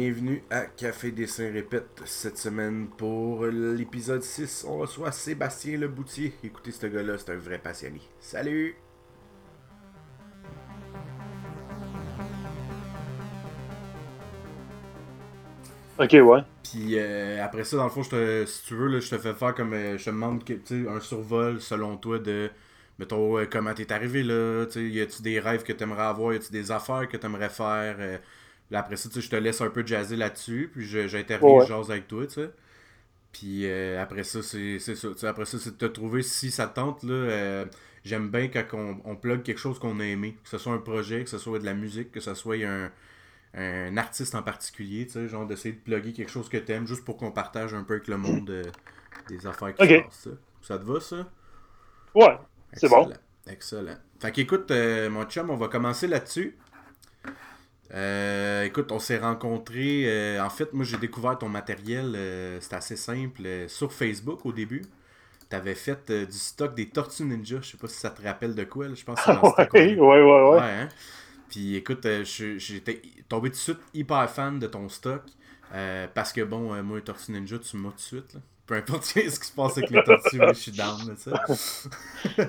[0.00, 2.02] Bienvenue à Café Dessin Répète.
[2.04, 6.34] Cette semaine, pour l'épisode 6, on reçoit Sébastien Le Boutier.
[6.44, 8.00] Écoutez, ce gars-là, c'est un vrai passionné.
[8.20, 8.76] Salut!
[15.98, 16.42] Ok, ouais.
[16.62, 19.18] Puis euh, après ça, dans le fond, je te, si tu veux, là, je te
[19.18, 19.72] fais faire comme.
[19.72, 22.48] euh, je te demande un survol selon toi de.
[23.00, 24.64] Mettons, euh, comment t'es arrivé là.
[24.66, 27.48] Tu sais, y a-tu des rêves que t'aimerais avoir Y a-tu des affaires que t'aimerais
[27.48, 28.18] faire euh,
[28.70, 30.70] Là, après ça, je te laisse un peu jazzer là-dessus.
[30.72, 31.62] Puis j'interviens, Ouais.
[31.62, 32.50] je jase avec toi, tu sais.
[33.32, 35.28] Puis euh, après ça, c'est ça.
[35.28, 37.02] Après ça, c'est de te trouver si ça te tente.
[37.02, 37.64] Là, euh,
[38.04, 40.36] J'aime bien quand on, on plug quelque chose qu'on a aimé.
[40.42, 42.90] Que ce soit un projet, que ce soit de la musique, que ce soit un,
[43.54, 45.06] un artiste en particulier.
[45.06, 47.82] Tu sais, genre d'essayer de plugger quelque chose que t'aimes juste pour qu'on partage un
[47.82, 48.62] peu avec le monde euh,
[49.28, 49.88] des affaires qui Ok.
[49.88, 50.14] se passent.
[50.24, 50.30] Ça.
[50.62, 51.28] Ça te va, ça?
[52.14, 52.38] Ouais,
[52.72, 53.02] c'est bon.
[53.02, 53.20] Excellent.
[53.48, 53.96] Excellent.
[54.20, 54.70] Fait qu'écoute,
[55.10, 56.56] mon chum, on va commencer là-dessus.
[57.94, 60.04] Euh, écoute, on s'est rencontrés.
[60.06, 62.14] euh, en fait, moi, j'ai découvert ton matériel.
[62.16, 63.42] euh, C'était assez simple.
[63.46, 64.82] euh, sur Facebook au début.
[65.48, 67.60] T'avais fait euh, du stock des Tortues Ninja.
[67.62, 68.88] Je sais pas si ça te rappelle de quoi.
[68.88, 68.94] là.
[68.94, 70.88] Je pense que c'est dans ouais, ouais, ouais, hein?
[71.48, 75.22] Puis écoute, j'étais tombé tout de suite hyper fan de ton stock.
[76.14, 78.34] parce que bon, moi, Tortue Ninja, tu m'as tout de suite.
[78.34, 78.40] Là.
[78.68, 81.16] Peu importe ce qui se passe avec les tortues, je suis down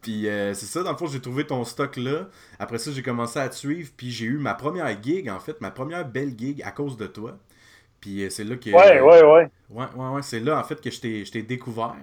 [0.00, 2.26] puis euh, c'est ça, dans le fond, j'ai trouvé ton stock là.
[2.58, 3.90] Après ça, j'ai commencé à te suivre.
[3.94, 7.06] Puis j'ai eu ma première gig, en fait, ma première belle gig à cause de
[7.06, 7.36] toi.
[8.00, 8.70] Puis euh, c'est là que.
[8.70, 9.50] Ouais, ouais, ouais.
[9.68, 11.96] Ouais, ouais, ouais, c'est là en fait que je t'ai découvert.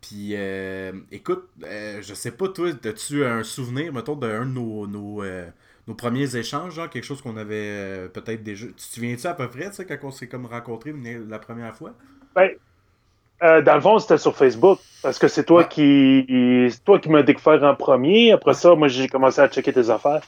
[0.00, 5.24] Puis euh, écoute, je sais pas, toi, as-tu un souvenir, mettons, d'un de nos, nos,
[5.88, 8.66] nos premiers échanges, genre quelque chose qu'on avait peut-être déjà.
[8.68, 10.94] Tu te souviens-tu à peu près, tu sais, quand on s'est comme rencontrés
[11.28, 11.96] la première fois?
[12.34, 12.50] Ben,
[13.42, 14.78] euh, dans le fond, c'était sur Facebook.
[15.02, 15.68] Parce que c'est toi Ouais.
[15.68, 16.26] qui
[16.70, 18.32] c'est toi qui m'as découvert en premier.
[18.32, 20.20] Après ça, moi, j'ai commencé à checker tes affaires.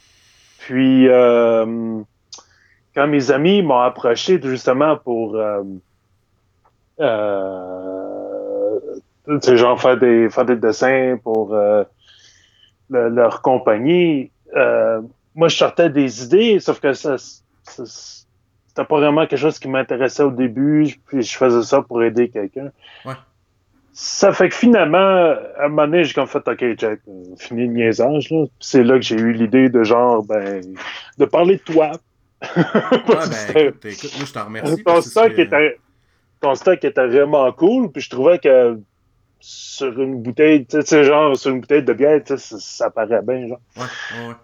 [0.60, 2.00] Puis, euh,
[2.94, 5.36] quand mes amis m'ont approché justement pour.
[5.36, 5.62] Euh,
[7.00, 8.78] euh,
[9.26, 11.84] tu sais, genre faire des, faire des dessins pour euh,
[12.90, 15.00] le- leur compagnie, euh,
[15.34, 17.16] moi, je sortais des idées, sauf que ça.
[17.18, 18.21] ça-
[18.74, 22.30] c'était pas vraiment quelque chose qui m'intéressait au début, puis je faisais ça pour aider
[22.30, 22.70] quelqu'un.
[23.04, 23.12] Ouais.
[23.92, 27.00] Ça fait que finalement, à un moment donné, j'ai comme fait, OK, Jack,
[27.38, 30.62] fini le niaisage, C'est là que j'ai eu l'idée de genre, ben,
[31.18, 31.90] de parler de toi.
[32.42, 35.10] Ouais, ben que c'était- écoute, écoute, moi je t'en remercie.
[35.10, 35.78] stock, était,
[36.40, 38.78] ton stock était vraiment cool, puis je trouvais que
[39.42, 43.48] sur une bouteille, tu sais, genre, sur une bouteille de bière, ça, ça paraît bien,
[43.48, 43.60] genre.
[43.76, 44.34] Ouais, ouais, ouais.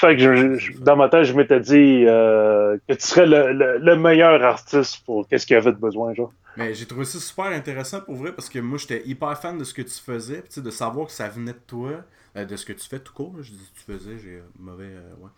[0.00, 3.52] Fait que je- je- dans ma tête, je m'étais dit euh, que tu serais le,
[3.52, 6.32] le- le meilleur artiste pour qu'est-ce qu'il avait de besoin, genre.
[6.58, 9.64] Mais j'ai trouvé ça super intéressant pour vrai parce que moi j'étais hyper fan de
[9.64, 11.90] ce que tu faisais, tu sais, de savoir que ça venait de toi,
[12.36, 13.34] euh, de ce que tu fais tout court.
[13.42, 14.84] Je dis tu faisais, j'ai euh, mauvais.
[14.84, 15.30] euh, ouais.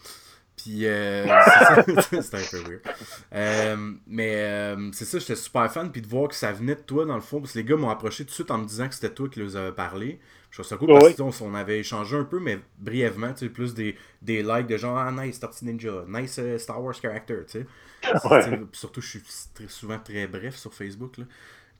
[0.68, 1.24] Puis euh,
[2.20, 2.80] c'est un peu weird.
[3.34, 6.80] Euh, mais euh, c'est ça, j'étais super fan, puis de voir que ça venait de
[6.82, 8.66] toi dans le fond, parce que les gars m'ont approché tout de suite en me
[8.66, 10.20] disant que c'était toi qui les avais parlé.
[10.50, 11.12] Je trouve ça cool parce ouais.
[11.14, 13.96] que tu sais, on, on avait échangé un peu, mais brièvement, tu sais, plus des,
[14.20, 17.66] des likes de genre Ah, nice Tortue Ninja, nice euh, Star Wars character, tu sais.
[18.30, 18.60] Ouais.
[18.72, 19.22] Surtout, je suis
[19.54, 21.16] très- souvent très bref sur Facebook.
[21.18, 21.24] Là.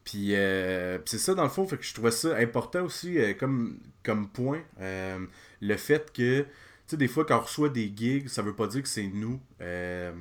[0.05, 3.19] Puis, euh, puis c'est ça, dans le fond, fait que je trouvais ça important aussi
[3.19, 4.62] euh, comme, comme point.
[4.81, 5.19] euh,
[5.60, 6.47] le fait que,
[6.91, 9.41] sais, des fois, quand on reçoit des gigs, ça veut pas dire que c'est nous,
[9.60, 10.12] euh,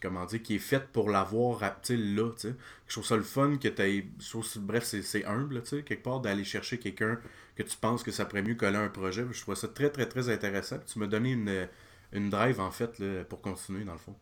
[0.00, 2.54] comment dire, qui est fait pour l'avoir, tu sais, là, tu sais.
[2.86, 6.44] Je trouve ça le fun que tu Bref, c'est humble, tu sais, quelque part, d'aller
[6.44, 7.18] chercher quelqu'un
[7.56, 9.24] que tu penses que ça pourrait mieux coller à un projet.
[9.30, 10.78] Je trouve ça très, très, très intéressant.
[10.86, 11.68] Tu m'as donné une,
[12.12, 14.14] une drive, en fait, là, pour continuer, dans le fond.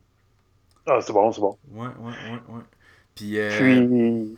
[0.85, 1.57] Ah, c'est bon, c'est bon.
[1.71, 2.63] Ouais, ouais, ouais, ouais.
[3.15, 4.37] Puis, euh, Puis.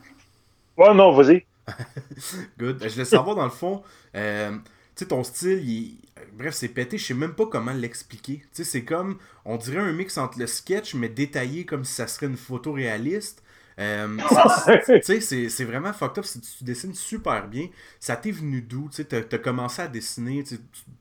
[0.78, 1.46] Ouais, non, vas-y.
[2.58, 2.82] good.
[2.82, 3.84] Je voulais savoir, dans le fond,
[4.16, 4.58] euh,
[4.96, 5.98] sais, ton style, il...
[6.34, 8.40] bref, c'est pété, je sais même pas comment l'expliquer.
[8.40, 11.94] Tu sais, c'est comme, on dirait un mix entre le sketch, mais détaillé comme si
[11.94, 13.44] ça serait une photo réaliste.
[13.80, 14.08] Euh,
[15.04, 16.26] tu sais, c'est- vraiment fucked up.
[16.58, 17.68] Tu dessines super bien.
[18.00, 18.90] Ça t'est venu d'où?
[18.94, 20.44] Tu t'as commencé à dessiner.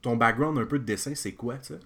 [0.01, 1.79] Ton background un peu de dessin, c'est quoi, tu sais?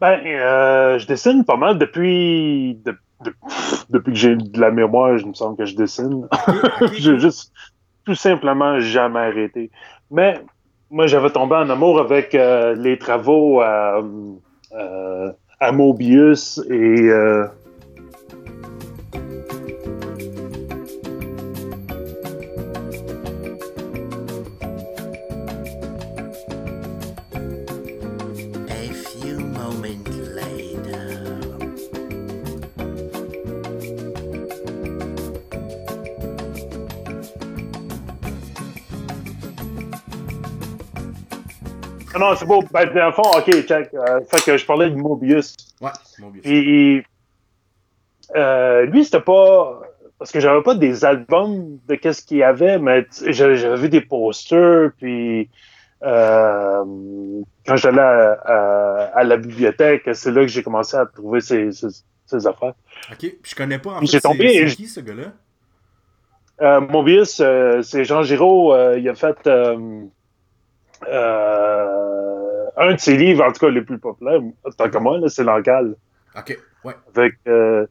[0.00, 2.74] Ben, euh, je dessine pas mal depuis.
[2.84, 3.34] de- de-
[3.90, 6.28] depuis que j'ai de la mémoire, je me semble que je dessine.
[6.98, 7.52] J'ai juste
[8.04, 9.70] tout simplement jamais arrêté.
[10.10, 10.44] Mais
[10.90, 14.02] moi, j'avais tombé en amour avec euh, les travaux à,
[14.72, 17.10] euh, à Mobius et.
[42.30, 42.62] Non, c'est beau.
[42.72, 43.92] Ben, dans le fond, OK, check.
[43.94, 45.54] Euh, fait que je parlais de Mobius.
[45.80, 46.40] Ouais, mon bien.
[46.42, 47.04] Puis,
[48.36, 49.80] euh, lui, c'était pas.
[50.18, 54.00] Parce que j'avais pas des albums de qu'est-ce qu'il y avait, mais j'avais vu des
[54.00, 55.50] posters, puis
[56.02, 56.84] euh,
[57.66, 61.72] quand j'allais à, à- à la bibliothèque, c'est là que j'ai commencé à trouver ces,
[61.72, 61.88] ces,
[62.26, 62.74] ces affaires.
[63.10, 64.20] Ok, puis je connais pas en Puis fait.
[64.20, 66.80] tombé C'est qui ce gars-là?
[66.80, 67.42] Mobius,
[67.82, 69.36] c'est Jean Giraud, il a fait
[71.08, 74.40] euh, un de ses livres, en tout cas les plus populaires,
[74.76, 75.94] tant que moi, c'est L'Encal.
[76.36, 76.94] Ok, ouais.
[77.14, 77.86] avec euh,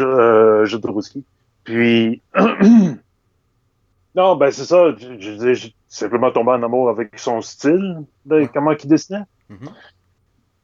[0.00, 1.24] euh, Jodorowsky.
[1.64, 2.22] Puis,
[4.14, 4.94] non, ben c'est ça.
[4.96, 8.50] Je, je, j'ai simplement tombé en amour avec son style, de Ouais.
[8.52, 9.24] comment il dessinait.
[9.50, 9.68] Mhm.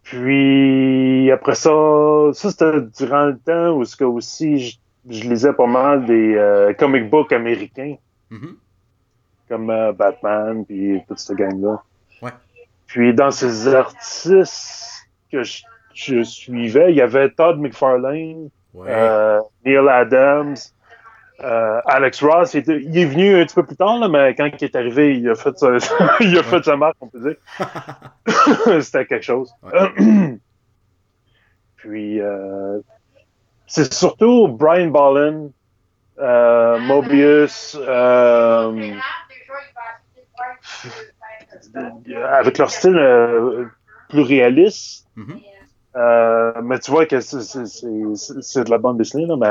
[0.03, 1.71] Puis, après ça,
[2.33, 4.77] ça c'était durant le temps où ce que aussi je,
[5.09, 7.97] je lisais pas mal des euh, comic books américains,
[8.31, 8.57] Mhm.
[9.50, 11.82] Comme euh, Batman, puis toute cette gang-là.
[12.23, 12.31] Ouais.
[12.87, 15.62] Puis, dans ces artistes que je,
[15.93, 18.87] je suivais, il y avait Todd McFarlane, Ouais.
[18.88, 20.55] euh, Neil Adams,
[21.43, 24.37] euh, Alex Ross, il, était- il est venu un petit peu plus tard, là, mais
[24.37, 25.70] quand il est arrivé, il a fait sa,
[26.20, 27.37] il a fait sa marque, on peut dire.
[28.82, 29.52] C'était quelque chose.
[31.76, 32.20] Puis,
[33.67, 34.93] c'est surtout Brian
[36.20, 38.93] euh, Mobius, euh,
[42.33, 43.67] avec leur style euh,
[44.09, 45.07] plus réaliste.
[45.17, 45.41] Mhm.
[45.97, 49.51] Euh, mais tu vois que c'est- de la bande dessinée, là, mais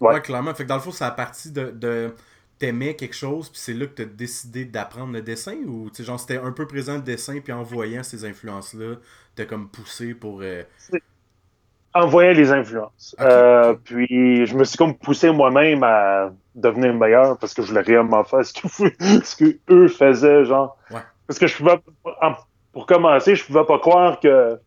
[0.00, 0.14] Ouais.
[0.14, 0.20] Ouais.
[0.20, 0.54] clairement.
[0.54, 2.14] Fait que dans le fond, c'est à partir de, de
[2.58, 6.04] t'aimais quelque chose, puis c'est là que t'as décidé d'apprendre le dessin, ou tu sais,
[6.04, 8.96] genre c'était un peu présent le dessin, puis en voyant ces influences-là,
[9.34, 10.40] t'as comme poussé pour.
[10.42, 10.62] euh,
[11.94, 13.16] en voyant les influences.
[13.20, 13.74] Euh.
[13.84, 18.24] Puis je me suis comme poussé moi-même à devenir meilleur parce que je voulais réellement
[18.24, 20.76] faire ce que, eux faisaient, genre.
[20.90, 21.00] Ouais.
[21.26, 21.78] Parce que je pouvais,
[22.72, 24.58] pour commencer, je pouvais pas croire que,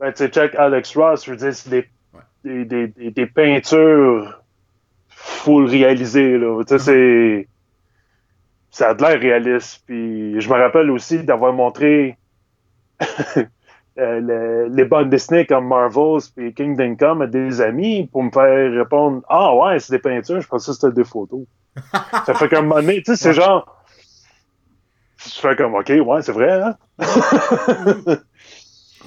[0.00, 2.64] ben, tu sais, check Alex Ross, je veux dire, c'est des, Ouais.
[2.64, 4.40] des, des, des, peintures
[5.08, 6.62] full réalisées, là.
[6.62, 7.48] Tu sais, c'est,
[8.70, 9.82] ça a de l'air réaliste.
[9.86, 12.16] Puis je me rappelle aussi d'avoir montré
[13.98, 18.30] euh, le- les bandes dessinées comme Marvels et Kingdom Come à des amis pour me
[18.30, 21.40] faire répondre Ah ouais, c'est des peintures, je pensais que c'était des photos.
[22.26, 23.72] ça fait un moment donné, tu sais, c'est genre.
[25.18, 26.76] Je fais comme OK, ouais, c'est vrai, hein?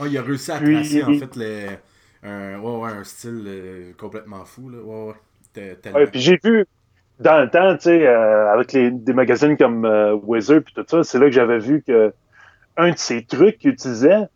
[0.05, 1.67] Il a réussi à Puis- tracer en fait le,
[2.23, 4.69] un, ouais, ouais, un style euh, complètement fou.
[4.69, 4.77] Là.
[4.81, 5.13] Ouais,
[5.93, 6.07] ouais.
[6.07, 6.65] Puis j'ai vu
[7.19, 9.85] dans le temps, tu sais, euh, avec les, des magazines comme
[10.23, 12.13] Wizard puis tout ça, c'est là que j'avais vu que
[12.77, 14.27] un de ces trucs qu'il utilisait,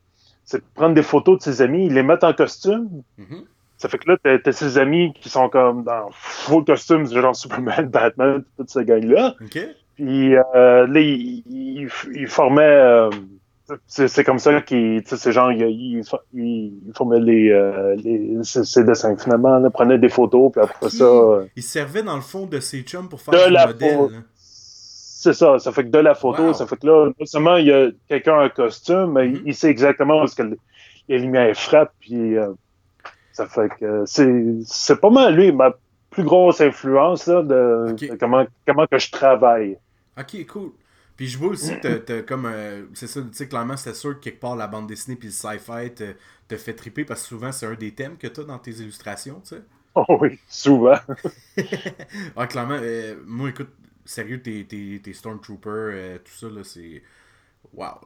[0.45, 3.43] c'est de prendre des photos de ses amis, les mettre en costume, Mhm.
[3.77, 7.85] Ça fait que là, t'as, ses amis qui sont comme dans full costume, genre Superman,
[7.91, 9.35] Batman, toute cette gang-là.
[9.95, 12.61] Puis euh, là, ils il, il formaient.
[12.63, 13.09] euh,
[13.87, 15.01] c'est, comme ça qu'ils.
[15.05, 16.01] C'est genre, ils il,
[16.33, 19.17] il, formaient les, euh, les, ces, ces dessins.
[19.17, 21.03] Finalement, là, prenaient des photos, puis après ça.
[21.03, 24.23] euh, Il servait dans le fond de ses chums pour faire De du la modèle.
[25.23, 25.59] C'est ça.
[25.59, 26.53] Ça fait que de la photo, Wow.
[26.53, 29.43] ça fait que là, non seulement il y a quelqu'un en costume, mais Mhm.
[29.45, 30.43] il sait exactement où est-ce que
[31.09, 32.37] les lumières frappent, puis.
[32.37, 32.53] euh,
[33.31, 35.73] ça fait que c'est, pas mal lui, ma
[36.11, 39.77] plus grosse influence là, de, comment, comment que je travaille.
[40.17, 40.71] Ok, cool.
[41.15, 42.45] Puis je vois aussi que comme.
[42.45, 45.27] euh, c'est ça, tu sais, clairement, c'était sûr que quelque part la bande dessinée puis
[45.27, 46.15] le sci-fi te,
[46.47, 49.39] te fait triper parce que souvent c'est un des thèmes que t'as dans tes illustrations,
[49.41, 49.61] tu sais.
[49.95, 50.97] Oh oui, souvent.
[52.35, 53.69] ah, clairement, euh, moi, écoute,
[54.05, 57.03] sérieux, tes, tes, tes Stormtroopers, euh, tout ça, là, c'est.
[57.73, 57.99] Waouh,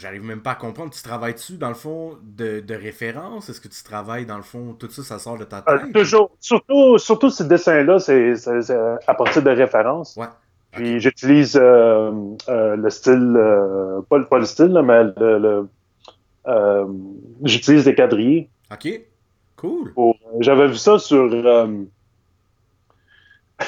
[0.00, 0.92] j'arrive même pas à comprendre.
[0.94, 3.48] Tu travailles-tu, dans le fond, de, de référence?
[3.50, 5.90] Est-ce que tu travailles, dans le fond, tout ça, ça sort de ta Euh, tête?
[5.94, 8.34] toujours, surtout, surtout ces dessins-là, c'est,
[9.06, 10.16] à partir de références.
[10.16, 10.28] Ouais.
[10.72, 12.10] Puis j'utilise euh,
[12.48, 15.68] euh, le style, euh, pas, le- pas le style, là, mais le, le-
[17.44, 18.50] j'utilise des quadrillés.
[18.70, 18.84] Ok,
[19.56, 19.98] cool.
[20.40, 21.28] J'avais vu ça sur,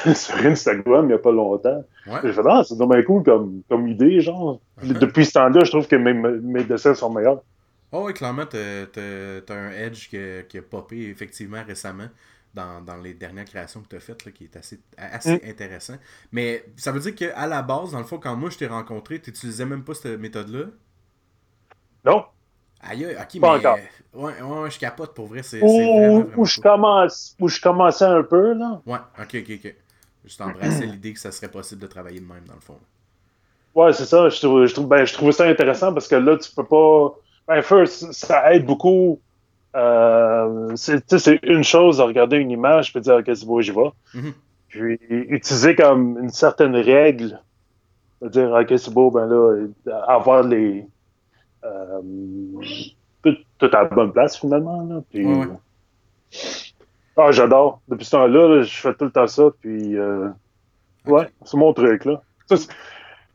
[0.15, 1.83] sur Instagram il n'y a pas longtemps.
[2.05, 2.19] Ouais.
[2.23, 4.59] J'ai fait, ah, c'est dommage cool comme, comme idée, genre.
[4.81, 7.41] Depuis ce temps-là, je trouve que mes, mes dessins sont meilleurs.
[7.91, 12.07] Oh, ouais, clairement, t'as un edge qui a, qui a popé effectivement récemment
[12.53, 15.49] dans, dans les dernières créations que t'as faites, là, qui est assez, assez Mm.
[15.49, 15.95] intéressant.
[16.31, 19.19] Mais ça veut dire qu'à la base, dans le fond, quand moi je t'ai rencontré,
[19.21, 20.65] t'utilisais même pas cette méthode-là?
[22.03, 22.25] Non?
[22.81, 23.57] Aïe, ok, Pas mais.
[23.57, 23.79] encore.
[24.13, 26.63] Ouais, ouais, je capote pour vrai, c'est c'est vraiment, Où, vraiment où, je cool.
[26.63, 28.81] commence, où je commençais un peu, là.
[28.85, 29.75] Ouais, ok, ok, ok.
[30.27, 32.77] Juste embrasser l'idée que ça serait possible de travailler de même, dans le fond.
[33.73, 34.27] Ouais, c'est ça.
[34.27, 37.15] Je trouve, je, trouve, ben, je trouvais ça intéressant parce que là, tu peux pas.
[37.47, 39.21] Ben, first, ça aide beaucoup.
[39.73, 43.45] Euh, c'est tu sais, c'est une chose de regarder une image et dire, OK, c'est
[43.45, 43.89] beau, j'y vais.
[44.15, 44.33] Mhm.
[44.67, 47.39] Puis, utiliser comme une certaine règle,
[48.21, 49.69] de dire, OK, c'est beau, ben là,
[50.09, 50.85] avoir les.
[51.63, 52.01] Euh,
[53.23, 54.81] tout, tout à la bonne place, finalement.
[54.83, 55.01] Là.
[55.09, 56.65] Puis, Ouais, ouais.
[57.17, 57.81] Ah, j'adore.
[57.87, 60.29] Depuis ce temps-là, là, je fais tout le temps ça, puis euh,
[61.07, 62.21] ouais, c'est mon truc, là.
[62.49, 62.57] Ça,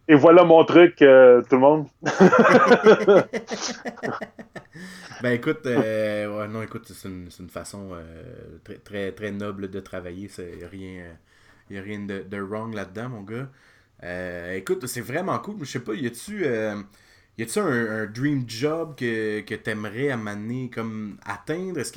[0.09, 1.89] et voilà mon truc, euh, tout le monde.
[5.21, 9.71] Ben écoute, euh, ouais, non, écoute, c'est une, une façon euh, très, très, très noble
[9.71, 10.29] de travailler.
[10.39, 11.17] Il n'y a rien,
[11.71, 13.49] y a rien de, de wrong là-dedans, mon gars.
[14.03, 15.59] Euh, écoute, c'est vraiment cool.
[15.61, 16.83] Je sais pas, y a-tu euh,
[17.39, 17.67] y a-tu un,
[18.03, 20.19] un dream job que, que t'aimerais à
[20.75, 21.79] comme atteindre?
[21.81, 21.93] Est-ce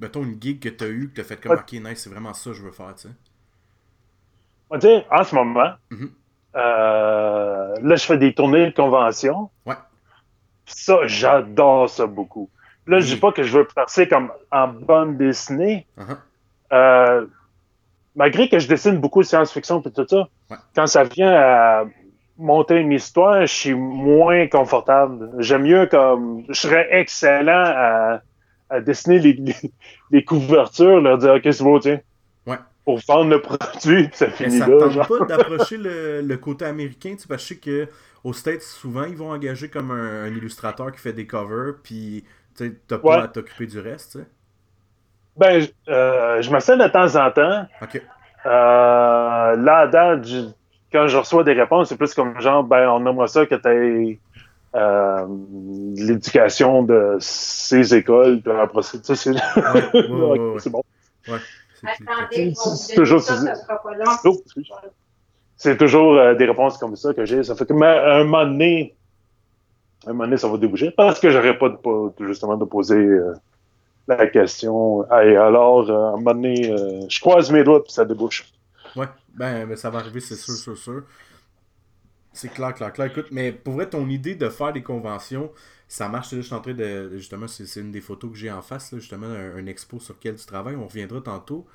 [0.00, 1.58] mettons, une gig que t'as eu, que t'as fait comme, Ouais.
[1.58, 3.14] ok, nice, c'est vraiment ça que je veux faire, tu sais?
[4.70, 6.10] On va dire, en ce moment, Mhm.
[6.56, 9.50] euh, là, je fais des tournées de convention.
[9.64, 9.74] Ouais.
[10.66, 12.50] Ça, j'adore ça beaucoup.
[12.86, 13.20] Là, je dis Oui.
[13.20, 15.86] pas que je veux passer comme en bande dessinée.
[15.98, 16.16] Uh-huh.
[16.72, 17.26] Euh,
[18.14, 20.56] malgré que je dessine beaucoup de science-fiction et tout ça, Ouais.
[20.74, 21.84] quand ça vient à
[22.38, 25.30] monter une histoire, je suis moins confortable.
[25.38, 26.44] J'aime mieux comme.
[26.48, 28.20] Je serais excellent à,
[28.70, 29.54] à dessiner les, les,
[30.10, 32.00] les couvertures, leur dire OK, c'est beau, tiens.
[32.46, 32.56] Ouais.
[32.84, 34.78] Pour vendre le produit, ça finit ça là.
[34.78, 35.08] tente genre.
[35.08, 37.88] pas d'approcher le, le côté américain, tu sais, parce que je sais que
[38.24, 42.24] aux States, souvent, ils vont engager comme un, un illustrateur qui fait des covers, puis
[42.56, 43.22] tu t'as pas Ouais.
[43.24, 44.24] à t'occuper du reste, tu sais.
[45.36, 47.66] Ben, je- euh, je m'assène de temps en temps.
[47.82, 48.00] Ok.
[48.46, 50.48] Euh, là, à date, je-
[50.92, 54.18] quand je reçois des réponses, c'est plus comme genre, ben, on aimerait ça que tu
[54.76, 55.26] euh,
[55.96, 58.40] l'éducation de ces écoles.
[58.42, 60.54] Puis après ça, tu sais, c'est Ouais, ouais, ouais, ouais.
[60.60, 60.82] c'est bon.
[61.28, 61.38] Ouais,
[61.80, 63.22] c'est Attendez, C'est- c'est toujours-.
[65.56, 67.42] C'est toujours euh, des réponses comme ça que j'ai.
[67.42, 68.94] Ça fait que mais, à un moment donné,
[70.06, 72.96] un moment donné, ça va déboucher parce que j'aurais pas de, pas- justement de poser
[72.96, 73.32] euh,
[74.06, 75.04] la question.
[75.10, 78.44] Hey, alors, euh, à un moment donné, euh, je croise mes doigts puis ça débouche.
[78.94, 81.02] Ouais, ben, ben, ça va arriver, c'est sûr, sûr, sûr.
[82.36, 83.06] C'est clair, clair, clair.
[83.08, 85.52] Écoute, mais pour vrai, ton idée de faire des conventions,
[85.88, 86.32] ça marche.
[86.32, 87.10] là, Je suis en train de.
[87.16, 90.14] Justement, c'est une des photos que j'ai en face, là, justement, un, un expo sur
[90.14, 90.76] lequel tu travailles.
[90.76, 91.66] On reviendra tantôt.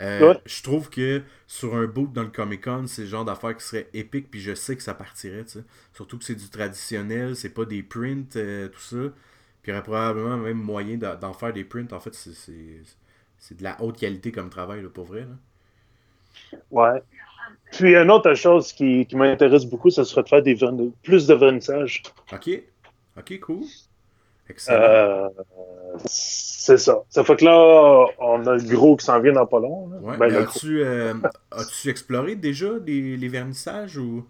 [0.00, 0.42] Euh, Ouais.
[0.46, 3.64] Je trouve que sur un boot dans le Comic Con, c'est le genre d'affaire qui
[3.64, 5.64] serait épique, puis je sais que ça partirait, tu sais.
[5.94, 8.96] Surtout que c'est du traditionnel, c'est pas des prints, euh, tout ça.
[9.62, 11.92] Puis il y aurait probablement même moyen d'en faire des prints.
[11.92, 15.22] En fait, c'est de la haute qualité comme travail, là, pour vrai.
[15.22, 15.36] Là.
[16.70, 17.02] Ouais.
[17.72, 20.56] Puis une autre chose qui, qui m'intéresse beaucoup, ce serait de faire des
[21.02, 22.02] plus de vernissage.
[22.32, 22.50] Ok.
[23.18, 23.64] Ok, cool.
[24.48, 24.80] Excellent.
[24.80, 25.28] Euh,
[26.06, 27.02] c'est ça.
[27.10, 29.90] Ça fait que là, on a le gros qui s'en vient dans pas long.
[30.02, 30.16] ouais.
[30.16, 31.14] Ben, as-tu, euh,
[31.50, 34.26] as-tu exploré déjà les, les vernissages ou?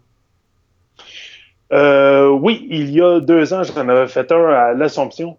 [1.71, 5.37] Euh, oui, il y a deux ans, j'en avais fait un à l'Assomption.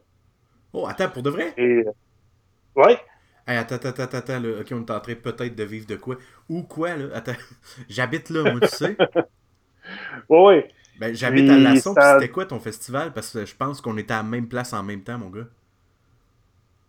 [0.73, 1.53] Oh, attends, pour de vrai?
[1.57, 1.85] Et
[2.77, 2.99] ouais,
[3.51, 4.61] Hey, attends, attends, attends, attends, là.
[4.61, 6.17] Ok, on est en train peut-être de vivre de quoi?
[6.49, 7.07] Ou quoi, là?
[7.15, 7.37] Attends.
[7.89, 9.01] J'habite là, moi, tu sais.
[10.29, 10.69] ouais, ouais.
[10.95, 13.13] Ben, j'habite à Lasson, ça- c'était quoi ton festival?
[13.13, 15.49] Parce que je pense qu'on était à la même place en même temps, mon gars.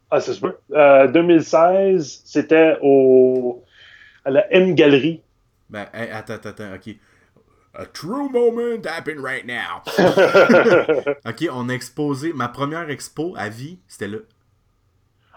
[0.10, 0.54] Ah, c'est super.
[0.74, 3.64] Euh, 2016, c'était au
[4.26, 5.24] à la M Galerie.
[5.70, 6.96] Ben, hey, attends, attends, attends, ok.
[7.74, 9.84] A true moment happened right now.
[11.26, 12.34] ok, on a exposé.
[12.34, 14.20] Ma première expo à vie, c'était là.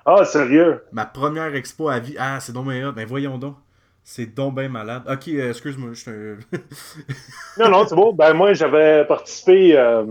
[0.07, 0.83] Ah, sérieux?
[0.93, 2.17] Ma première expo à vie.
[2.19, 2.93] Ah, c'est donc bien.
[2.93, 3.57] Ben voyons donc.
[4.03, 5.03] C'est donc bien malade.
[5.11, 6.37] Ok, euh, excuse-moi, je
[7.59, 8.13] Non, non, c'est bon.
[8.13, 9.77] Ben, moi, j'avais participé.
[9.79, 10.05] euh,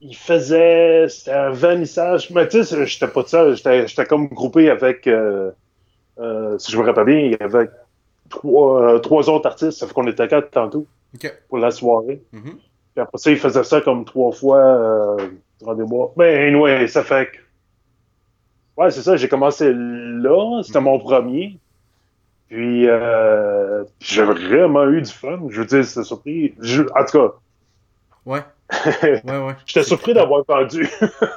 [0.00, 1.08] il faisait.
[1.08, 2.30] C'était un vernissage.
[2.30, 3.56] Mais tu sais, j'étais pas tout seul.
[3.56, 5.08] J'étais comme groupé avec.
[5.08, 5.50] euh,
[6.58, 7.68] si je me rappelle bien, il y avait
[8.28, 9.78] trois, trois autres artistes.
[9.78, 10.86] Ça fait qu'on était quatre tantôt
[11.48, 12.22] pour la soirée.
[12.32, 12.58] Mhm.
[12.94, 15.16] Puis après ça, il faisait ça comme trois fois
[15.62, 16.12] mois.
[16.16, 17.49] Mais anyway, ça fait que.
[18.80, 19.16] Ouais, c'est ça.
[19.16, 20.62] J'ai commencé là.
[20.64, 21.58] C'était mon premier.
[22.48, 25.38] Puis, euh, j'ai vraiment eu du fun.
[25.50, 26.54] Je veux dire, c'était surpris.
[26.60, 27.34] Je- en tout cas,
[28.26, 28.40] Ouais.
[29.02, 29.54] Ouais, ouais.
[29.66, 30.88] j'étais surpris d'avoir vendu.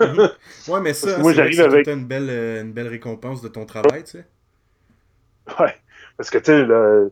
[0.01, 0.29] Mhm.
[0.69, 4.03] Ouais, mais ça, moi, j'arrive avec- une belle, euh, une belle récompense de ton travail,
[4.03, 4.25] tu sais.
[5.59, 5.75] ouais.
[6.17, 7.05] Parce que, tu sais, là,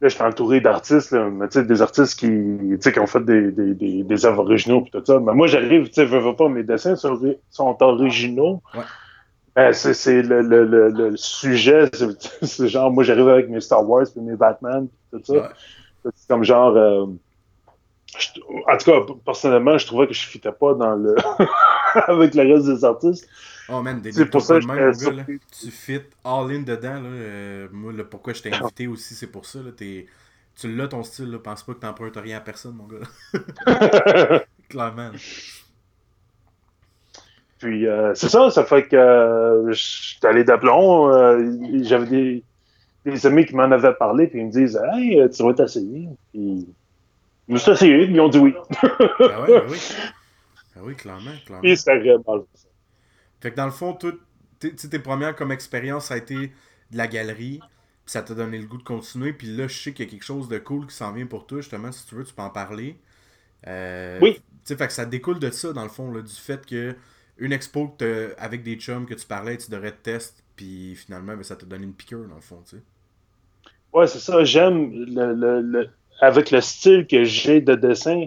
[0.00, 2.28] là j'étais entouré d'artistes, mais tu sais, des artistes qui,
[2.92, 5.20] qui ont fait des, des, des, des œuvres originaux puis tout ça.
[5.20, 7.18] Mais moi, j'arrive, tu sais, veux, veux pas, mes dessins sont,
[7.50, 8.62] sont originaux.
[8.74, 8.82] Ouais.
[9.56, 11.88] Ben, c'est c'est le, le, le, le sujet,
[12.42, 15.42] c'est genre, moi, j'arrive avec mes Star Wars puis mes Batman puis tout ça.
[15.42, 15.48] Ouais.
[16.14, 16.76] C'est comme genre.
[16.76, 17.06] euh,
[18.18, 18.40] je-
[18.72, 21.14] en tout cas, personnellement, je trouvais que je fitais pas dans le.
[22.08, 23.28] avec le reste des artistes.
[23.68, 25.24] Oh man, des C'est pour ça que même, gars, là.
[25.60, 27.08] Tu fit all in dedans, là.
[27.08, 29.72] Euh, moi, là, pourquoi je t'ai invité aussi, c'est pour ça, là.
[29.72, 30.06] T'es...
[30.56, 31.38] Tu l'as ton style, là.
[31.38, 33.00] Pense pas que t'empruntes rien à personne, mon gars.
[34.68, 35.12] Clairement.
[37.58, 41.08] Puis euh, c'est ça, ça fait que euh, j'étais allé d'aplomb.
[41.12, 42.44] euh, J'avais des,
[43.06, 46.08] des amis qui m'en avaient parlé, puis ils me disent Hey, tu vas t'essayer.
[46.32, 46.66] Puis
[47.48, 48.54] je me suis essayé, puis ils ont dit oui.
[49.26, 49.78] Ah ouais, ben oui.
[50.76, 51.62] Ah oui, clairement, clairement.
[51.62, 52.46] puis c'était vraiment.
[53.40, 56.34] Fait que dans le fond, t'es- premières comme expérience, ça a été
[56.90, 57.60] de la galerie,
[58.04, 60.10] puis ça t'a donné le goût de continuer, puis là, je sais qu'il y a
[60.10, 62.42] quelque chose de cool qui s'en vient pour toi, justement, si tu veux, tu peux
[62.42, 62.98] en parler.
[63.66, 64.34] Euh, Oui.
[64.34, 66.96] Tu sais, fait que ça découle de ça, dans le fond, là, du fait que
[67.38, 71.36] une expo que avec des chums que tu parlais, tu devrais te tester, puis finalement,
[71.36, 72.82] ben, ça t'a donné une piqûre, dans le fond, tu sais.
[73.92, 74.44] Ouais, c'est ça.
[74.44, 78.26] J'aime le, le- le- avec le style que j'ai de dessin.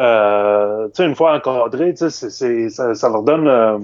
[0.00, 3.48] euh, tu sais, une fois encadré, tu sais, ça, ça leur donne.
[3.48, 3.78] euh,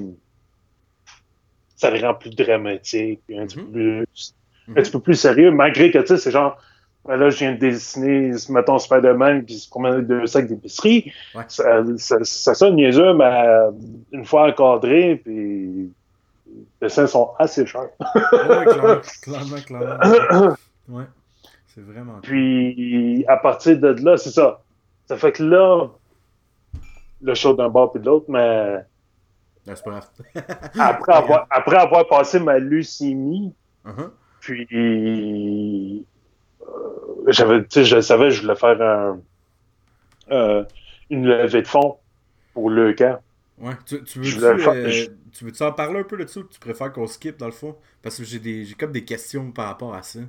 [1.76, 3.68] ça les rend plus dramatiques, un petit Mhm.
[3.70, 3.70] peu
[4.04, 4.34] plus,
[4.76, 4.82] un Mhm.
[4.82, 6.60] petit peu plus sérieux, malgré que, tu sais, c'est genre.
[7.08, 11.10] Ben là, je viens de dessiner, mettons, Spider-Man qui se promène avec deux sacs d'épicerie.
[11.34, 11.42] Ouais.
[11.48, 13.70] Ça, ça, ça sonne niaiseux, mais euh,
[14.12, 15.90] une fois encadré, puis
[16.46, 17.88] les dessins sont assez chers.
[18.30, 20.54] Clairement, clairement, clairement.
[20.88, 21.04] Ouais,
[21.74, 22.22] c'est vraiment cool.
[22.22, 24.60] Puis, à partir de là, c'est ça.
[25.06, 25.86] Ça fait que là,
[27.22, 28.76] le show d'un bord puis de l'autre, mais
[29.66, 30.08] Non, c'est pas grave.
[30.78, 33.54] après avoir, après avoir passé ma leucémie,
[33.86, 34.10] Uh-huh.
[34.40, 36.04] puis
[37.28, 39.20] j'avais, tu sais, je savais que je voulais faire un,
[40.30, 40.64] euh,
[41.10, 41.98] une levée de fonds
[42.54, 43.20] pour le camp.
[43.58, 44.90] Ouais, tu, tu veux-tu euh,
[45.32, 47.52] je- veux-tu en parler un peu de ça ou tu préfères qu'on skip dans le
[47.52, 47.76] fond?
[48.02, 50.20] Parce que j'ai des j'ai comme des questions par rapport à ça.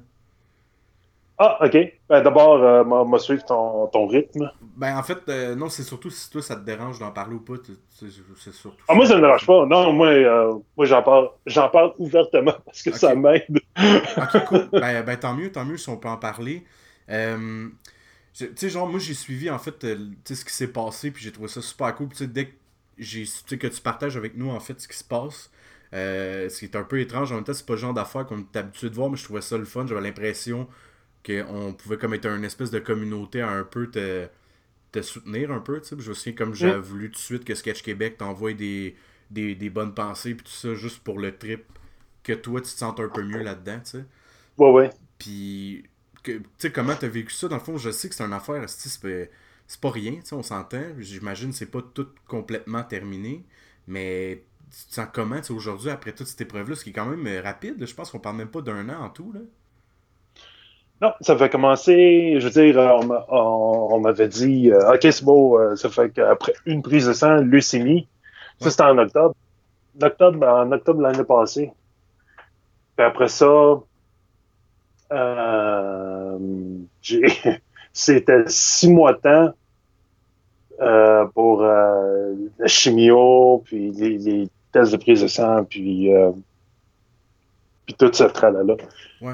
[1.41, 1.77] Ah, ok.
[2.09, 4.51] Ben, D'abord, euh, m'a suivre ton, ton rythme.
[4.75, 7.39] Ben en fait, euh, non, c'est surtout si toi ça te dérange d'en parler ou
[7.39, 7.53] pas.
[7.89, 8.83] C'est surtout.
[8.89, 9.65] Ah, moi, ça ne me dérange pas.
[9.65, 13.59] Non, moi, euh, moi j'en parle, j'en parle ouvertement parce que ça m'aide.
[14.17, 14.69] Ok, cool.
[14.73, 16.65] ben, ben, tant mieux, tant mieux si on peut en parler.
[17.09, 17.69] Euh,
[18.33, 21.09] tu sais, genre, moi j'ai suivi en fait euh, tu sais, ce qui s'est passé,
[21.11, 22.09] puis j'ai trouvé ça super cool.
[22.09, 25.05] Puis, tu sais, dès que, que tu partages avec nous en fait ce qui se
[25.05, 25.49] passe,
[25.93, 28.39] ce qui est un peu étrange, en même temps, c'est pas le genre d'affaires qu'on
[28.39, 29.87] est habitué de voir, mais je trouvais ça le fun.
[29.87, 30.67] J'avais l'impression
[31.25, 34.27] qu'on pouvait comme être une espèce de communauté à un peu te,
[34.91, 35.81] te soutenir un peu.
[35.81, 35.95] tu sais.
[35.95, 38.95] Puis Je me souviens comme j'avais voulu tout de suite que Sketch Québec t'envoie des,
[39.31, 41.65] des, des bonnes pensées, puis tout ça, juste pour le trip,
[42.23, 44.05] que toi tu te sentes un peu mieux là-dedans, tu sais.
[44.57, 44.89] Ouais, ouais.
[45.17, 45.83] Puis,
[46.23, 47.47] tu sais, comment t'as vécu ça?
[47.47, 49.31] Dans le fond, je sais que c'est une affaire, c'est pas,
[49.67, 50.83] c'est pas rien, tu sais, on s'entend.
[50.99, 53.45] J'imagine que c'est pas tout complètement terminé.
[53.87, 56.93] Mais tu te sens comment, tu sais, aujourd'hui, après toute cette épreuve-là, ce qui est
[56.93, 59.41] quand même euh, rapide, je pense qu'on parle même pas d'un an en tout, là.
[61.01, 64.99] Non, ça fait commencer, je veux dire, on m'a- on, on m'avait dit, euh, OK,
[65.01, 68.07] c'est beau, euh, ça fait qu'après une prise de sang, leucémie,
[68.59, 69.33] ça c'était en octobre.
[70.01, 71.71] En octobre, en octobre de l'année passée.
[72.97, 73.79] Puis après ça,
[75.11, 76.37] euh,
[77.93, 79.53] c'était six mois de temps
[80.81, 86.09] euh, pour euh, la chimio, puis les, les tests de prise de sang, puis,
[87.85, 88.75] puis tout ce tralala.
[89.21, 89.33] Ouais.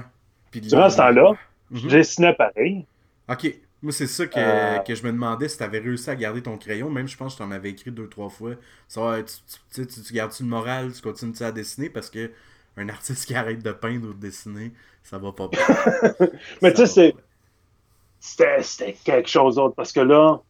[0.51, 1.33] Puis, Durant ce temps-là,
[1.69, 1.89] Mhm.
[1.89, 2.85] j'ai signé pareil.
[3.29, 3.53] Ok.
[3.81, 4.79] Moi, c'est ça que, Euh.
[4.79, 6.89] que je me demandais si t'avais réussi à garder ton crayon.
[6.89, 8.55] Même, je pense que je t'en avais écrit deux, trois fois.
[8.87, 9.35] Ça, tu,
[9.73, 11.89] tu, tu tu- tu gardes-tu le moral, tu continues à dessiner?
[11.89, 12.31] Parce que
[12.77, 14.71] un artiste qui arrête de peindre ou de dessiner,
[15.03, 15.61] ça va pas bien.
[16.61, 17.13] Mais tu sais,
[18.19, 20.41] c'est- c'était quelque chose d'autre parce que là,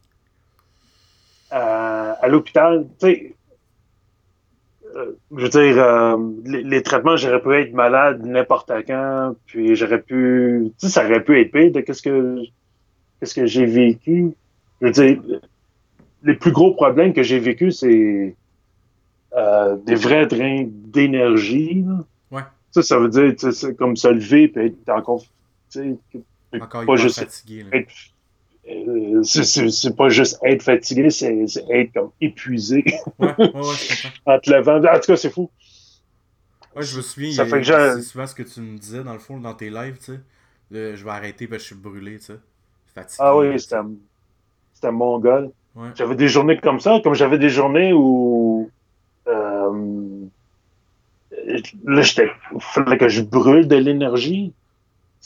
[1.52, 3.35] euh, à l'hôpital, tu sais,
[5.36, 10.00] je veux dire, euh, les, les traitements, j'aurais pu être malade n'importe quand, puis j'aurais
[10.00, 12.38] pu, tu sais, ça aurait pu être pire de qu'est-ce que,
[13.20, 14.32] qu'est-ce que j'ai vécu.
[14.80, 15.22] Je veux dire,
[16.22, 18.34] les plus gros problèmes que j'ai vécu, c'est
[19.34, 21.84] euh, des vrais drains d'énergie.
[22.30, 22.42] Ouais.
[22.70, 25.22] Ça, ça veut dire, tu sais, c'est comme se lever puis être encore,
[25.70, 27.64] tu sais, pas juste fatigué.
[27.72, 27.92] Être-
[29.22, 32.84] c'est- c'est pas juste être fatigué, c'est être comme épuisé
[33.18, 33.74] Ouais, ouais,
[34.26, 34.78] en te levant.
[34.78, 35.50] En tout cas, c'est fou.
[36.74, 39.14] Ouais, je me souviens, Ça fait que c'est souvent ce que tu me disais dans
[39.14, 40.20] le fond, dans tes lives, tu sais.
[40.70, 42.38] Le, je vais arrêter parce que je suis brûlé, tu sais.
[42.94, 43.16] Fatigué.
[43.20, 43.76] Ah oui, c'était
[44.74, 45.44] c'était mon gars.
[45.74, 45.88] Ouais.
[45.94, 48.70] J'avais des journées comme ça, comme j'avais des journées où
[49.28, 50.26] euh,
[51.84, 54.52] là, j'étais, fallait que je brûle de l'énergie.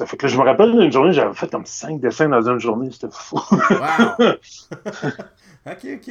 [0.00, 2.40] Ça fait que là, je me rappelle d'une journée, j'avais fait comme cinq dessins dans
[2.40, 3.36] une journée, c'était fou.
[3.50, 4.30] Wow!
[5.66, 6.10] ok, ok.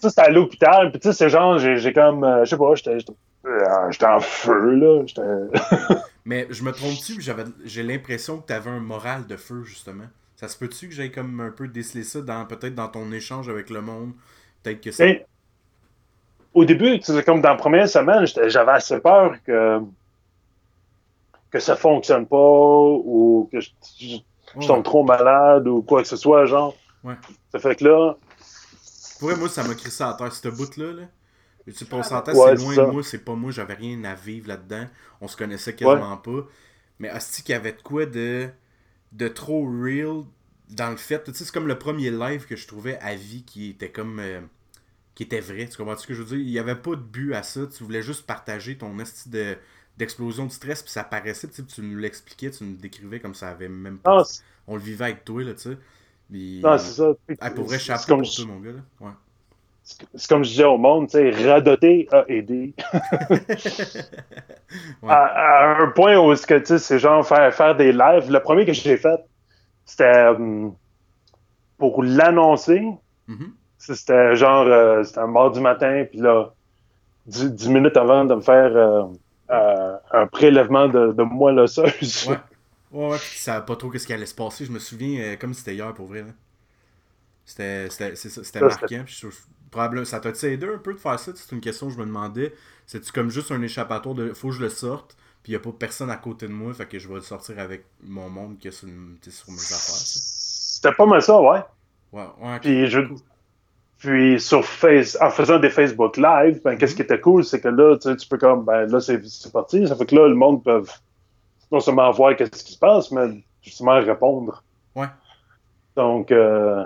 [0.00, 2.74] Ça, c'était à l'hôpital, puis tu sais, c'est genre, j'ai comme, euh, je sais pas,
[2.74, 3.12] j'étais j'étais-
[3.46, 5.04] euh, en feu, là.
[5.06, 5.22] J'étais-
[6.24, 10.06] Mais je me trompe-tu, j'avais j'ai l'impression que tu avais un moral de feu, justement.
[10.34, 13.48] Ça se peut-tu que j'aille comme un peu déceler ça dans peut-être dans ton échange
[13.48, 14.14] avec le monde?
[14.64, 15.06] Peut-être que ça.
[15.06, 15.24] Et
[16.54, 19.78] au début, tu sais, comme dans la première semaine, j'avais assez peur que,
[21.52, 24.16] que ça fonctionne pas ou que je, je-
[24.60, 24.66] je Ouais.
[24.66, 26.76] tombe trop malade ou quoi que ce soit, genre.
[27.04, 27.14] Ouais.
[27.52, 28.16] Ça fait que là,
[29.18, 30.92] Pour vrai, moi, ça m'a crissé à terre, cette bout-là.
[30.92, 31.02] Là.
[31.66, 32.86] Tu sais, on s'entend, Ouais, c'est loin ça.
[32.86, 34.86] de moi, c'est pas moi, j'avais rien à vivre là-dedans.
[35.20, 36.46] On se connaissait quasiment pas.
[36.98, 38.48] Mais Asti qu'il y avait de quoi de,
[39.12, 40.24] de trop real
[40.70, 41.22] dans le fait.
[41.24, 44.18] Tu sais, c'est comme le premier live que je trouvais à vie qui était comme.
[44.18, 44.40] euh,
[45.14, 45.68] qui était vrai.
[45.68, 46.46] Tu comprends ce que je veux dire?
[46.46, 47.66] Il n'y avait pas de but à ça.
[47.66, 49.56] Tu voulais juste partager ton esti de
[50.02, 53.68] d'explosion de stress, puis ça paraissait, tu nous l'expliquais, tu nous décrivais comme ça avait
[53.68, 54.24] même pas.
[54.24, 55.78] C'est- On le vivait avec toi, là, tu sais.
[56.30, 57.12] Non, c'est ça.
[57.40, 58.78] Ah, c'est chapeau comme pour je- toi, mon gars, là.
[59.00, 59.10] Ouais.
[59.84, 62.72] c'est comme je disais au monde, tu sais, radoter a aidé.
[63.30, 63.40] Ouais.
[65.08, 68.30] À, à un point où est-ce que, tu sais, c'est genre faire, faire des lives.
[68.30, 69.20] Le premier que j'ai fait,
[69.84, 70.74] c'était hum,
[71.76, 72.82] pour l'annoncer.
[73.28, 73.52] Mhm.
[73.78, 76.52] C'était genre, euh, c'était un mardi matin, puis là,
[77.26, 79.02] dix, dix minutes avant de me faire euh,
[79.52, 82.26] euh, un prélèvement de, de moelle osseuse.
[82.26, 82.38] Ouais.
[82.90, 84.64] Ouais, ouais, puis ça pas trop qu'est-ce qui allait se passer.
[84.66, 86.24] Je me souviens euh, comme c'était hier pour vrai.
[87.44, 89.02] C'était c'était- c'était marquant.
[89.06, 89.28] je
[89.70, 91.32] probablement, ça t'a aidé un peu de faire ça?
[91.34, 92.54] C'est une question que je me demandais.
[92.86, 95.72] C'est-tu comme juste un échappatoire de faut que je le sorte, puis il a pas
[95.72, 98.68] personne à côté de moi, fait que je vais le sortir avec mon monde qui
[98.68, 98.88] est sur,
[99.28, 100.06] sur mes affaires.
[100.06, 101.60] C'était pas mal ça, ouais.
[102.12, 102.60] Ouais, ouais.
[102.60, 103.00] Puis, je.
[104.02, 107.68] Puis sur Face, en faisant des Facebook Live, ben, qu'est-ce qui était cool, c'est que
[107.68, 109.86] là, tu, sais, tu peux comme, ben là, c'est parti.
[109.86, 110.82] Ça fait que là, le monde peut
[111.70, 114.64] non seulement voir qu'est-ce qui se passe, mais justement répondre.
[114.96, 115.06] Ouais.
[115.94, 116.84] Donc, euh,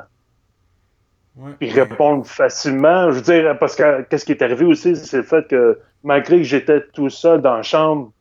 [1.37, 1.53] Ouais.
[1.59, 3.11] puis répondre facilement.
[3.11, 6.39] Je veux dire, parce que qu'est-ce qui est arrivé aussi, c'est le fait que malgré
[6.39, 8.13] que j'étais tout seul dans la chambre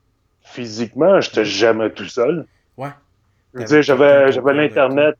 [0.42, 2.46] physiquement, j'étais jamais tout seul.
[2.78, 2.90] Ouais.
[3.54, 5.16] Je veux dire, j'avais, l'Internet.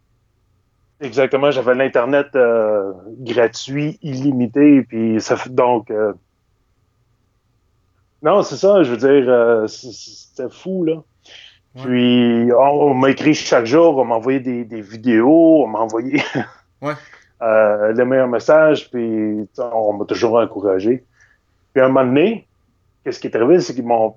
[1.02, 5.92] Exactement, j'avais l'Internet euh, gratuit, illimité, puis ça fait donc.
[5.92, 6.14] euh,
[8.22, 10.94] Non, c'est ça, je veux dire, euh, c'était fou, là.
[11.76, 11.82] Ouais.
[11.84, 15.80] Puis, on, on m'a écrit chaque jour, on m'a envoyé des, des vidéos, on m'a
[15.80, 16.22] envoyé
[16.82, 16.94] Ouais.
[17.42, 21.04] euh, les meilleurs messages, puis on m'a toujours encouragé.
[21.74, 22.48] Puis, à un moment donné,
[23.04, 24.16] qu'est-ce qui est arrivé, c'est qu'ils m'ont.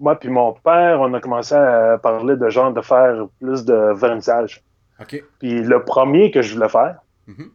[0.00, 3.92] Moi puis mon père, on a commencé à parler de genre de faire plus de
[3.94, 4.62] vernissage.
[5.00, 5.22] Ok.
[5.38, 7.50] Puis le premier que je voulais faire, Mhm.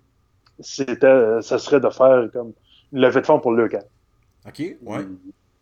[0.59, 2.53] c'était, ça serait de faire comme
[2.91, 3.83] une levée de fonds pour le camp.
[4.47, 5.05] Ok, ouais.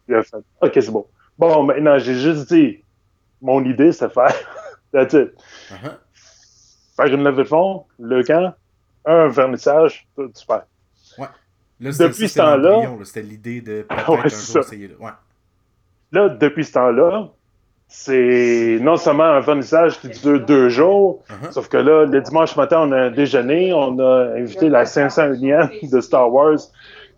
[0.07, 1.05] Puis fait, ok, c'est bon.
[1.37, 2.83] Bon, maintenant, j'ai juste dit,
[3.41, 4.33] mon idée, c'est de faire,
[4.91, 5.31] that's it.
[5.71, 5.97] Uh-huh.
[6.95, 8.53] faire une levée de fonds, le camp,
[9.05, 10.63] un vernissage, tout super.
[11.79, 14.59] Là, c'était- Depuis ce temps-là- C'était l'idée de peut-être Ouais, un jour ça.
[14.59, 14.95] essayer.
[14.99, 15.09] Ouais.
[16.11, 17.29] Là, depuis ce temps-là,
[17.87, 21.51] c'est non seulement un vernissage qui dure deux jours, Uh-huh.
[21.51, 23.73] Sauf que là, le dimanche matin, on a un déjeuner.
[23.73, 26.57] On a invité la 501e de Star Wars.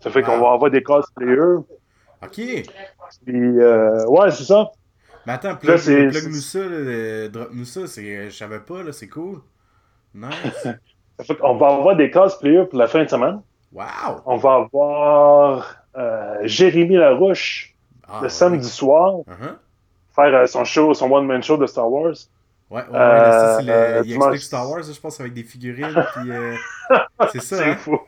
[0.00, 1.58] Ça fait qu'on va avoir des cosplayers.
[2.22, 2.40] Ok.
[3.24, 4.70] Puis, euh, ouais, c'est ça.
[5.26, 8.36] Mais attends, Là, plug, c'est- plug nous ça, là, euh, drop nous ça, c'est, je
[8.36, 9.38] savais pas, là, c'est cool.
[10.14, 10.32] Nice.
[11.16, 13.40] Ça fait qu'on va avoir des cosplayers pour la fin de semaine.
[13.72, 13.84] Wow!
[14.26, 17.73] On va avoir euh, Jérémy Larouche
[18.08, 18.28] Ah, le ouais.
[18.28, 19.56] samedi soir Uh-huh.
[20.14, 22.14] faire euh, son show, son one-man show de Star Wars.
[22.70, 25.34] Ouais, ouais, ouais, là, ça, c'est le- Euh, il explique Star Wars, je pense, avec
[25.34, 25.94] des figurines,
[26.28, 26.54] euh,
[27.32, 27.76] c'est ça, C'est hein?
[27.76, 27.98] fou.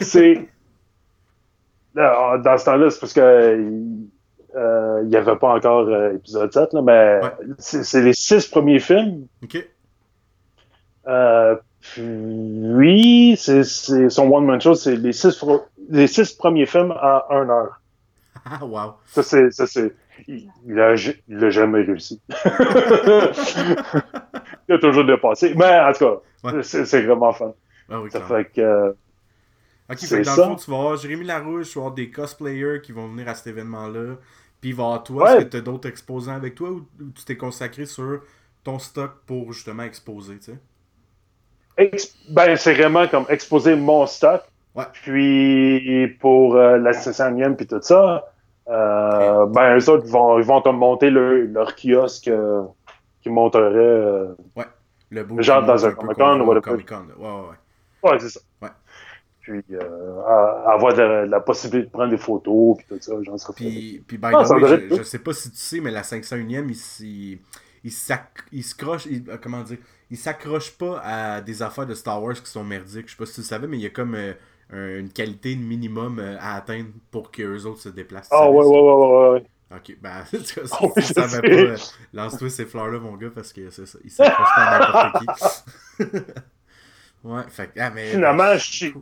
[0.00, 0.48] C'est.
[1.94, 4.06] Là, dans ce temps-là, c'est parce que il
[4.56, 7.32] euh, il n'y avait pas encore épisode 7, là, mais Ouais.
[7.58, 9.26] c'est les six premiers films.
[9.42, 9.66] Ok.
[11.80, 13.64] Puis, c'est
[14.10, 15.42] son one-man show, c'est les six,
[15.88, 17.79] les six premiers films en une heure.
[18.44, 18.94] Ah, wow.
[19.06, 19.50] Ça, c'est.
[19.50, 19.94] ça, c'est-
[20.28, 22.20] Il il a, j- il a jamais réussi.
[24.68, 25.54] il a toujours dépassé.
[25.54, 26.62] Mais en tout cas, Ouais.
[26.62, 27.54] c'est c'est vraiment fun.
[27.90, 28.60] Ah oui, Ça fait que.
[28.60, 28.92] euh,
[29.90, 30.42] Ok, fait dans ça.
[30.44, 33.28] le fond, tu vas avoir Jérémy Larouche, tu vas avoir des cosplayers qui vont venir
[33.28, 34.16] à cet événement-là,
[34.60, 35.36] puis il va avoir toi, Ouais.
[35.36, 38.22] est-ce que tu as d'autres exposants avec toi, ou, ou tu t'es consacré sur
[38.62, 40.58] ton stock pour justement exposer, tu sais?
[41.76, 44.42] Ex- ben, c'est vraiment comme exposer mon stock.
[44.74, 44.84] Ouais.
[44.92, 48.24] Puis pour euh, la 500e puis tout ça,
[48.68, 52.62] euh, ben eux autres ils vont, ils vont comme monter leur, leur kiosque euh,
[53.22, 53.74] qui montrerait.
[53.76, 54.34] euh,
[55.10, 55.90] Le Genre dans un
[56.40, 56.60] ou whatever.
[56.62, 57.14] Comic-Con, là.
[57.18, 58.10] Ouais, ouais, ouais.
[58.12, 58.40] Ouais, c'est ça.
[58.62, 58.68] Ouais.
[59.40, 63.36] Puis euh, à- avoir de la, possibilité de prendre des photos puis tout ça, j'en
[63.38, 64.02] serais Puis,
[64.34, 64.44] Ah,
[64.90, 67.40] je, je sais pas si tu sais, mais la 501e, il, s- il,
[67.82, 69.78] il, s'ac- il se croche, il- comment dire,
[70.10, 73.06] il s'accroche pas à des affaires de Star Wars qui sont merdiques.
[73.08, 74.32] Je sais pas si tu le savais, mais il y a comme euh,
[74.72, 78.32] une qualité minimum euh, à atteindre pour que eux autres se déplacent.
[78.32, 78.64] Tu Ah ouais, ça?
[78.64, 79.46] ouais, ouais, ouais, ouais.
[79.70, 81.42] Ok, ben, tu vois, si Oh, tu je savais sais.
[81.44, 81.78] pas, euh,
[82.12, 85.32] lance-toi ces fleurs-là, mon gars, parce que c'est ça, il s'accroche pas à n'importe qui.
[87.24, 88.20] ouais, fait ah, mais.
[88.20, 88.94] Finalement, je suis,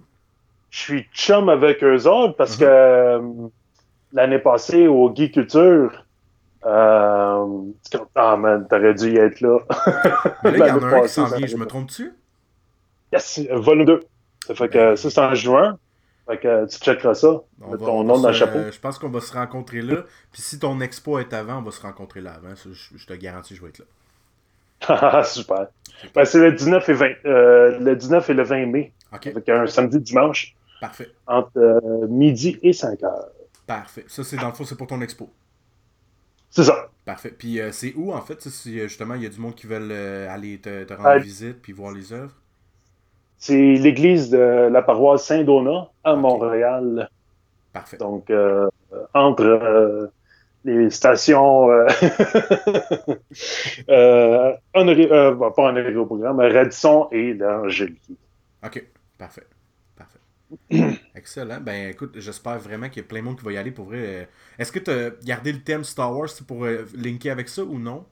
[0.70, 2.58] je suis chum avec eux autres parce Mhm.
[2.58, 3.20] que euh,
[4.12, 6.06] l'année passée au Geek Culture,
[6.66, 7.46] euh,
[8.16, 9.58] ah man, t'aurais dû y être là.
[10.42, 12.12] Mais là, il y en a un qui s'en ça vient, je me trompe-tu?
[13.12, 14.00] Yes, volume 2.
[14.48, 15.78] Ça fait que ça, c'est en juin.
[16.26, 17.28] Fait que tu checkeras ça.
[17.60, 18.58] On va- ton on nom dans le chapeau.
[18.72, 20.04] Je pense qu'on va se rencontrer là.
[20.32, 22.56] Puis si ton expo est avant, on va se rencontrer là avant.
[22.56, 23.84] Ça, je, je te garantis, je vais être là.
[24.88, 25.66] Ah, Super.
[26.14, 27.06] Ben, c'est le 19 et 20.
[27.26, 28.92] euh, le 19 et le 20 mai.
[29.12, 31.10] Ok, Avec un samedi-dimanche parfait.
[31.26, 33.28] entre euh, midi et 5 heures.
[33.66, 34.04] Parfait.
[34.08, 35.30] Ça, c'est dans le fond, c'est pour ton expo.
[36.50, 36.88] C'est ça.
[37.04, 37.34] Parfait.
[37.36, 38.40] Puis euh, c'est où en fait?
[38.48, 41.60] Si euh, justement il y a du monde qui veulent aller te, te rendre visite
[41.60, 42.34] puis voir les œuvres?
[43.38, 46.16] C'est l'église de la paroisse Saint-Donat à.
[46.16, 47.08] Montréal.
[47.72, 47.96] Parfait.
[47.98, 48.68] Donc, euh,
[49.14, 50.06] entre euh,
[50.64, 51.86] les stations euh,
[54.74, 57.96] honoré- euh, bon, pas honorées au programme, Radisson et l'Angelier.
[58.64, 58.84] Ok,
[59.16, 59.46] parfait.
[59.96, 60.18] Parfait.
[61.14, 61.60] Excellent.
[61.60, 63.86] Ben écoute, j'espère vraiment qu'il y a plein de monde qui va y aller pour
[63.86, 64.28] vrai.
[64.58, 68.04] Est-ce que tu as gardé le thème Star Wars pour linker avec ça ou non?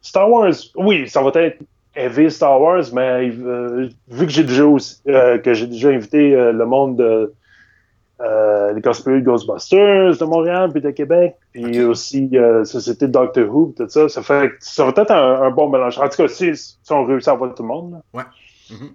[0.00, 1.58] Star Wars, oui, ça va être
[1.96, 6.34] heavy Star Wars, mais euh, vu que j'ai déjà aussi, euh, que j'ai déjà invité
[6.34, 7.32] euh, le monde de
[8.20, 11.90] euh, les cosplays de Ghostbusters de Montréal puis de Québec, puis Ok.
[11.90, 15.42] aussi euh, Société de Doctor Who, tout ça, ça fait que ça va être un,
[15.42, 15.98] un bon mélange.
[15.98, 18.00] En tout cas, si, si on réussit à avoir tout le monde.
[18.14, 18.26] là.
[18.70, 18.90] Mhm.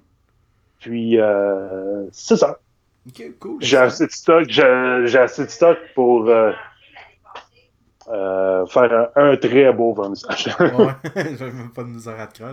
[0.80, 2.60] Puis euh, c'est ça.
[3.08, 3.58] Ok, cool.
[3.60, 6.30] J'ai assez de stock, j'ai j'ai assez de stock pour
[8.10, 10.50] euh, faire un, un très beau vernissage.
[10.72, 12.44] Ouais, j'avais même pas de misère à te.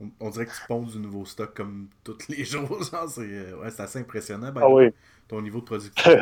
[0.00, 2.82] On, on dirait que tu ponds du nouveau stock comme tous les jours.
[3.08, 4.52] C'est euh, ouais, assez impressionnant.
[4.60, 4.90] ah oui.
[5.28, 6.20] Ton niveau de productivité.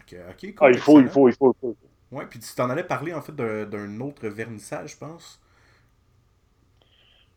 [0.00, 0.68] ok, ok, cool.
[0.68, 1.76] Ah, il faut, il faut, il faut, il faut.
[2.12, 5.40] Ouais, puis tu t'en allais parler en fait d'un autre vernissage, je pense.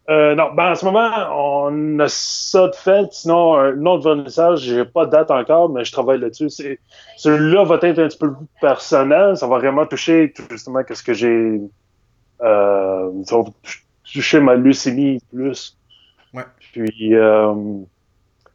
[0.07, 3.07] Euh, non, ben en ce moment, on a ça de fait.
[3.11, 6.49] Sinon, un autre vernissage, j'ai pas de date encore, mais je travaille là-dessus.
[6.51, 6.79] C'est-
[7.17, 9.35] Celui-là va être un petit peu plus personnel.
[9.35, 11.59] Ça va vraiment toucher tout justement ce que j'ai.
[12.41, 13.43] Euh, ça va
[14.03, 15.75] toucher ma leucémie plus.
[16.35, 16.43] Ouais.
[16.73, 17.53] Puis, euh,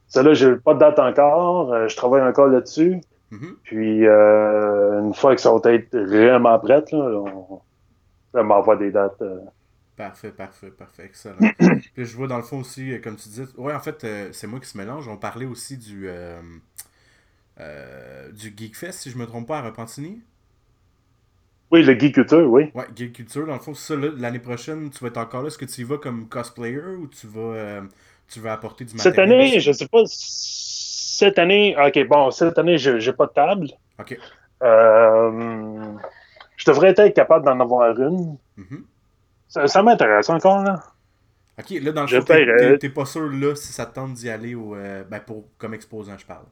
[0.06, 1.72] celle-là, j'ai pas de date encore.
[1.72, 3.00] Euh, je travaille encore là-dessus.
[3.32, 3.56] Mhm.
[3.64, 7.60] Puis, euh, une fois que ça va être vraiment prête, là, on,
[8.34, 9.20] on m'envoie des dates.
[10.00, 11.36] Parfait, parfait, parfait, excellent.
[11.94, 14.30] Puis je vois dans le fond aussi, euh, comme tu dis, ouais, en fait, euh,
[14.32, 15.06] c'est moi qui se mélange.
[15.08, 16.40] On parlait aussi du, euh,
[17.60, 20.22] euh, du Geekfest, si je me trompe pas, à Repentigny.
[21.70, 22.70] Oui, le Geek Culture, oui.
[22.74, 25.48] Ouais, Geek Culture, dans le fond, ça, l'année prochaine, tu vas être encore là.
[25.48, 27.82] Est-ce que tu y vas comme cosplayer ou tu vas, euh,
[28.26, 29.14] tu vas apporter du matériel?
[29.14, 30.02] Cette année, je sais pas.
[30.06, 33.66] Cette année, ok, bon, cette année, je j'ai pas de table.
[33.98, 34.18] Ok.
[36.60, 38.38] Je devrais être capable d'en avoir une.
[38.56, 38.84] Mhm.
[39.50, 40.80] Ça, ça m'intéresse encore, là.
[41.58, 44.30] Ok, là, dans le fond, t'es- t'es pas sûr, là, si ça te tente d'y
[44.30, 46.44] aller au, euh, ben, pour, comme exposant, je parle.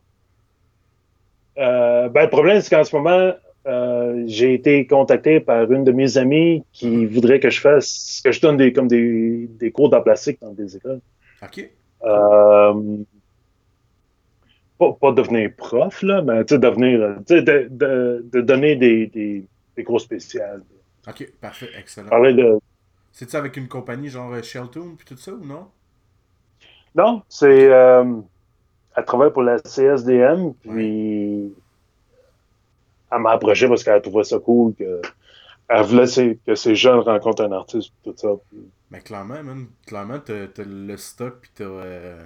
[1.59, 3.33] Euh, ben, le problème, c'est qu'en ce moment,
[3.67, 8.33] euh, j'ai été contacté par une de mes amies qui voudrait que je fasse, que
[8.33, 11.01] je donne des, comme des, des cours d'art plastique dans des écoles.
[11.43, 11.71] Ok.
[12.05, 12.75] Euh,
[14.79, 18.77] pas, pas devenir prof, là, mais tu sais, devenir, tu sais, de, de, de donner
[18.77, 19.45] des, des,
[19.77, 20.43] des cours spéciaux.
[21.09, 22.09] Ok, parfait, excellent.
[22.09, 22.59] Parler de,
[23.19, 25.69] C'est-tu avec une compagnie genre euh, Sheltoon puis tout ça ou non?
[26.95, 27.69] Non, c'est.
[27.69, 28.05] Euh,
[28.97, 31.53] elle travaille pour la CSDM, puis.
[33.11, 35.03] Elle m'a approché parce qu'elle trouvait ça cool que.
[35.69, 38.29] Elle voulait que ces jeunes rencontrent un artiste, tout ça.
[38.49, 41.65] puis- Mais clairement, man, clairement, t'as t'as le stock, puis t'as.
[41.65, 42.25] euh,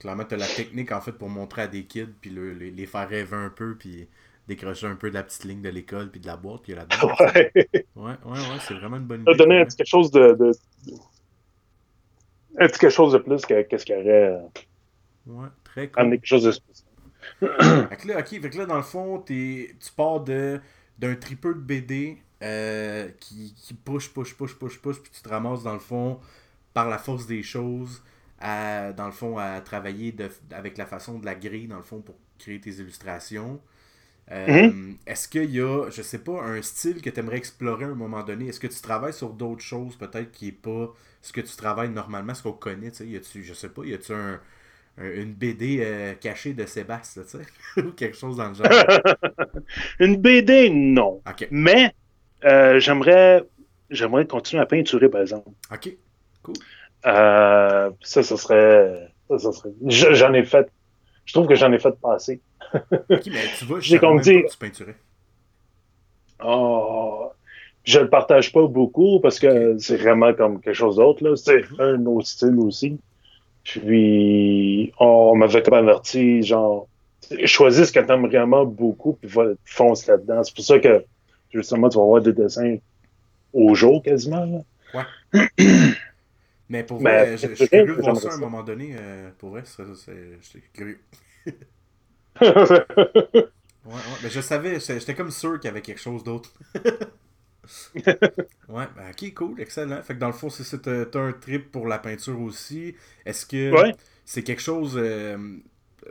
[0.00, 2.86] clairement, t'as la technique, en fait, pour montrer à des kids, puis le- les, les
[2.86, 4.08] faire rêver un peu, puis
[4.48, 7.14] décrocher un peu de la petite ligne de l'école, puis de la boîte, puis là-dedans.
[7.20, 7.52] Ouais.
[7.96, 9.38] Ouais, ouais, ouais, c'est vraiment une bonne Ça idée.
[9.38, 10.32] donner un petit quelque chose de.
[10.34, 10.52] de-
[12.58, 14.40] un petit quelque chose de plus que qu'est-ce qu'il y aurait euh,
[15.26, 16.00] Ouais, très cool.
[16.02, 16.88] amené quelque chose de spécial.
[17.40, 20.60] Fait que là, ok, fait que là, dans le fond, tu pars de
[20.98, 25.28] d'un tripeux de BD euh, qui, qui push, push, push, push, push, puis tu te
[25.28, 26.20] ramasses, dans le fond,
[26.74, 28.02] par la force des choses,
[28.40, 31.82] à, dans le fond, à travailler de, avec la façon de la grille, dans le
[31.82, 33.60] fond, pour créer tes illustrations.
[34.30, 37.88] Euh, Est-ce qu'il y a, je sais pas, un style que tu aimerais explorer à
[37.88, 38.48] un moment donné?
[38.48, 41.90] Est-ce que tu travailles sur d'autres choses, peut-être, qui est pas ce que tu travailles
[41.90, 43.06] normalement, ce qu'on connaît, tu sais?
[43.06, 44.40] Y a-tu, je sais pas, y a-tu un,
[44.98, 47.24] un- une BD euh, cachée de Sébastien?
[47.78, 48.66] Ou quelque chose dans le genre?
[50.00, 51.22] Une BD, non.
[51.50, 51.94] Mais
[52.44, 53.44] euh, j'aimerais
[53.90, 55.50] j'aimerais continuer à peinturer, par exemple.
[55.70, 55.86] ok,
[56.42, 56.54] cool.
[57.06, 59.12] Euh, ça, ça serait.
[59.28, 59.70] Ça, ça serait.
[59.86, 60.70] je- J'en ai fait.
[61.26, 62.42] Je trouve que j'en ai fait passer.
[63.10, 64.96] Mais tu vois, je comme que tu peinturais.
[66.42, 67.30] Oh,
[67.84, 71.22] je le partage pas beaucoup parce que c'est vraiment comme quelque chose d'autre.
[71.24, 71.36] là.
[71.36, 72.98] C'est un autre style aussi.
[73.64, 76.88] Puis, on m'avait comme averti, genre,
[77.46, 80.42] choisis ce que t'aimes vraiment beaucoup, puis va, fonce là-dedans.
[80.44, 81.04] C'est pour ça que,
[81.52, 82.76] justement, tu vas avoir des dessins
[83.52, 84.46] au jour quasiment.
[84.46, 85.06] là.
[86.68, 88.96] Mais pour Mais vrai, je, je suis curieux de voir ça à un moment donné.
[88.98, 91.00] euh, pour vrai, ça, ça, c'est- j'étais curieux.
[93.84, 96.52] Ouais, ouais, mais je savais, j'étais comme sûr qu'il y avait quelque chose d'autre.
[98.68, 100.02] ouais, ben, ok, cool, excellent.
[100.02, 102.94] Fait que dans le fond, c'est t'as un trip pour la peinture aussi.
[103.24, 103.94] Est-ce que Ouais.
[104.24, 104.94] c'est quelque chose.
[104.96, 105.58] euh,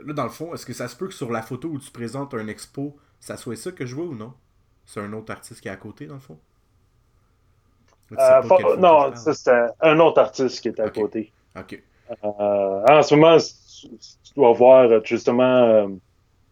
[0.04, 1.90] là, dans le fond, est-ce que ça se peut que sur la photo où tu
[1.90, 4.34] présentes un expo, ça soit ça que je vois ou non?
[4.86, 6.38] C'est un autre artiste qui est à côté, dans le fond?
[8.18, 11.32] Euh, non, ça c'était un autre artiste qui était à côté.
[11.56, 11.82] Ok.
[12.10, 12.16] Euh,
[12.88, 15.88] en ce moment, tu dois voir justement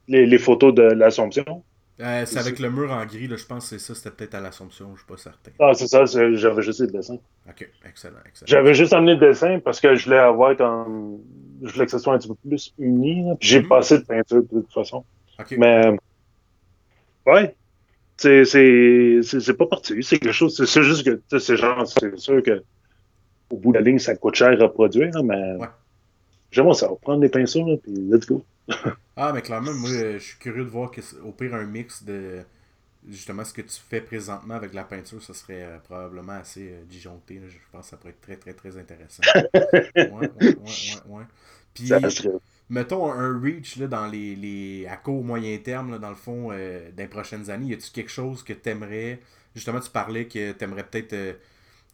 [0.08, 1.62] les, les photos de l'Assomption.
[2.00, 4.34] Euh, c'est avec le mur en gris, là, je pense que c'est ça, c'était peut-être
[4.34, 5.50] à l'Assomption, je suis pas certain.
[5.60, 7.18] Ah, c'est ça, j'avais juste le dessin.
[7.48, 8.46] Ok, excellent, excellent.
[8.48, 11.18] J'avais juste amené le dessin parce que je voulais avoir comme.
[11.62, 13.22] Je voulais que ce soit un petit peu plus uni.
[13.28, 13.36] là.
[13.38, 13.68] Puis J'ai Mhm.
[13.68, 15.04] pas assez de peinture de toute façon.
[15.38, 15.54] Ok.
[15.58, 15.96] Mais.
[17.26, 17.54] Ouais.
[18.16, 20.02] C'est pas parti.
[20.02, 20.56] C'est quelque chose.
[20.66, 21.10] c'est- juste que.
[21.10, 21.86] tu sais, C'est genre.
[21.86, 22.62] C'est sûr que.
[23.50, 25.56] Au bout de la ligne, ça coûte cher à produire, là, mais.
[25.56, 25.66] Ouais.
[26.52, 26.88] J'aimerais ça.
[27.00, 28.44] Prendre des pinceaux, là, puis let's go.
[29.14, 30.90] Ah, mais clairement, moi, euh, je suis curieux de voir
[31.22, 32.42] au pire un mix de
[33.08, 36.84] justement ce que tu fais présentement avec la peinture, ça serait euh, probablement assez euh,
[36.84, 37.34] disjoncté.
[37.34, 37.48] là.
[37.48, 39.22] Je pense que ça pourrait être très, très, très intéressant.
[39.34, 40.56] ouais, ouais, ouais,
[41.06, 41.24] ouais.
[41.74, 42.30] Puis, serait.
[42.68, 46.50] mettons un reach là, dans les, les à court moyen terme, là, dans le fond,
[46.52, 49.20] euh, les prochaines années, y a-tu quelque chose que t'aimerais
[49.54, 51.36] Justement, tu parlais que t'aimerais peut-être,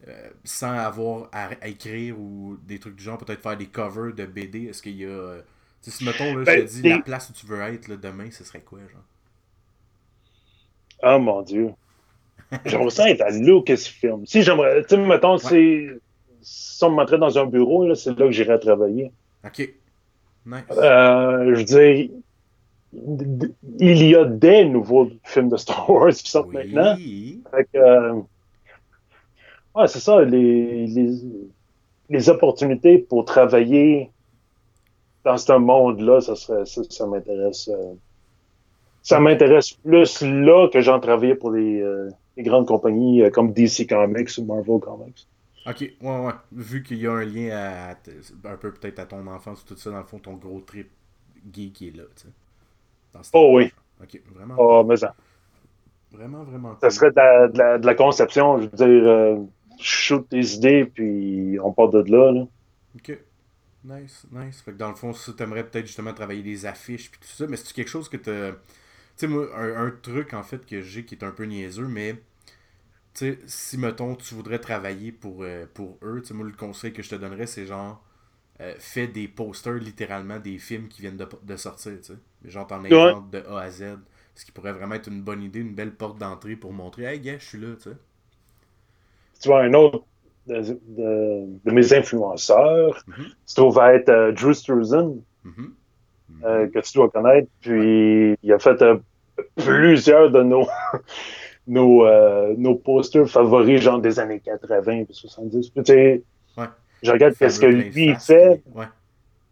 [0.06, 4.14] euh, sans avoir à, à écrire ou des trucs du genre, peut-être faire des covers
[4.14, 4.66] de BD.
[4.66, 5.08] Est-ce qu'il y a.
[5.08, 5.42] euh,
[5.82, 7.88] tu sais, si mettons, là, je Ben, te dis la place où tu veux être
[7.88, 9.04] là, demain, ce serait quoi, genre?
[11.02, 11.74] Oh mon Dieu.
[12.64, 14.26] J'aimerais ça être à Lucasfilm.
[14.26, 14.82] Si j'aimerais.
[14.84, 15.88] Tu sais, mettons, si,
[16.42, 19.12] si on me mettrait dans un bureau, là, c'est là que j'irais travailler.
[19.44, 19.58] Ok.
[20.44, 20.78] Nice.
[20.78, 22.10] Euh, je veux dire,
[23.80, 26.96] il y a des nouveaux films de Star Wars qui sortent maintenant.
[26.96, 27.42] oui.
[27.50, 28.20] Fait que, euh,
[29.78, 31.12] ouais, c'est ça, les, les,
[32.10, 34.12] les opportunités pour travailler
[35.24, 37.68] dans ce monde-là, ça serait ça, ça m'intéresse.
[37.68, 37.94] euh,
[39.02, 43.52] ça m'intéresse plus là que j'en travaillais pour les, euh, les grandes compagnies euh, comme
[43.52, 45.26] DC Comics ou Marvel Comics.
[45.66, 46.32] Ok, ouais, ouais.
[46.52, 49.76] Vu qu'il y a un lien à, à- un peu peut-être à ton enfance, tout
[49.76, 50.90] ça, dans le fond, ton gros trip
[51.52, 52.32] geek qui est là, tu sais.
[53.32, 54.58] Oh oui, Ok, vraiment.
[54.58, 55.14] oh, mais ça,
[56.12, 56.76] Vraiment, vraiment.
[56.82, 56.90] ça cool.
[56.90, 59.48] serait de la, de la- de la conception, je veux dire,
[59.80, 62.32] shoot des idées, puis on part de là.
[62.32, 62.46] là.
[62.96, 63.18] Ok.
[63.84, 64.60] Nice, nice.
[64.62, 67.46] Fait que dans le fond, ça, t'aimerais peut-être justement travailler des affiches puis tout ça,
[67.48, 68.52] mais c'est quelque chose que t'as.
[68.52, 68.58] Tu
[69.16, 72.14] sais, moi, un, un truc en fait que j'ai qui est un peu niaiseux, mais.
[73.14, 76.52] Tu sais, si mettons, tu voudrais travailler pour, euh, pour eux, tu sais, moi, le
[76.54, 78.04] conseil que je te donnerais, c'est genre.
[78.60, 82.18] euh, fais des posters littéralement des films qui viennent de, de sortir, tu sais.
[82.50, 83.84] Genre, t'en inventes de A à Z.
[84.36, 87.20] Ce qui pourrait vraiment être une bonne idée, une belle porte d'entrée pour montrer, hey,
[87.20, 87.96] gars, je suis là, tu sais.
[89.40, 90.04] Tu vois, un autre
[90.46, 93.26] de, de- de mes influenceurs, Mhm.
[93.44, 95.52] se trouve à être euh, Drew Struzan, Mhm.
[96.30, 96.42] Mhm.
[96.44, 97.48] euh, que tu dois connaître.
[97.60, 98.96] Puis, il a fait euh,
[99.56, 100.66] plusieurs de nos,
[101.66, 102.06] nos,
[102.56, 105.70] nos posters favoris, genre des années 80 puis 70.
[105.70, 106.22] Puis, tu sais,
[106.56, 106.66] Ouais.
[107.02, 108.62] je regarde qu'est-ce que lui il fait.
[108.74, 108.86] Ouais.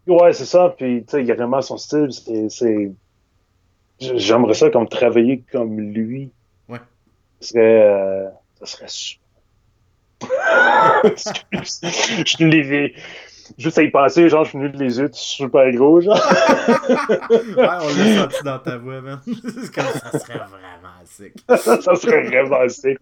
[0.07, 0.73] Ouais, c'est ça.
[0.77, 2.07] Puis, tu sais, il a vraiment son style.
[2.11, 2.91] C'est, c'est...
[3.99, 6.31] J'aimerais ça comme travailler comme lui.
[6.69, 6.77] Ouais.
[7.39, 9.26] Ce serait, euh, ça serait super.
[11.03, 11.81] Excuse.
[11.83, 12.95] je l'ai
[13.57, 16.15] juste à y penser, genre, je suis venu de les yeux super gros, genre.
[16.19, 19.21] ouais, on l'a senti dans ta voix, man.
[19.25, 21.33] C'est comme ça serait vraiment sick.
[21.47, 22.97] ça serait vraiment sick.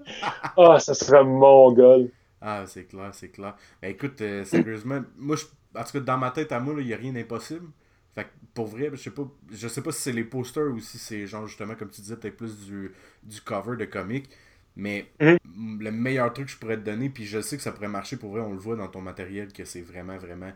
[0.57, 2.09] Ah, ça serait mon goal.
[2.41, 3.55] Ah, c'est clair, c'est clair.
[3.81, 5.45] Ben, écoute, euh, sérieusement, moi, je,
[5.79, 7.65] en tout cas, dans ma tête à moi, il n'y a rien d'impossible.
[8.13, 10.79] Fait que, pour vrai, je sais pas, je sais pas si c'est les posters ou
[10.79, 14.29] si c'est genre justement, comme tu disais, peut-être plus du, du cover de comic.
[14.75, 15.37] Mais Mhm.
[15.79, 18.17] le meilleur truc que je pourrais te donner, puis je sais que ça pourrait marcher
[18.17, 20.51] pour vrai, on le voit dans ton matériel, que c'est vraiment, vraiment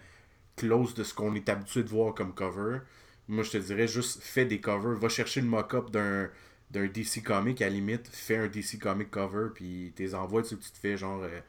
[0.57, 2.79] close de ce qu'on est habitué de voir comme cover.
[3.27, 4.97] Moi, je te dirais juste fais des covers.
[4.99, 6.29] Va chercher le mock-up d'un
[6.71, 10.49] d'un DC Comic, à la limite, fais un DC Comic cover, puis tes envoies, tu
[10.49, 11.21] sais, tu te fais genre.
[11.23, 11.39] euh,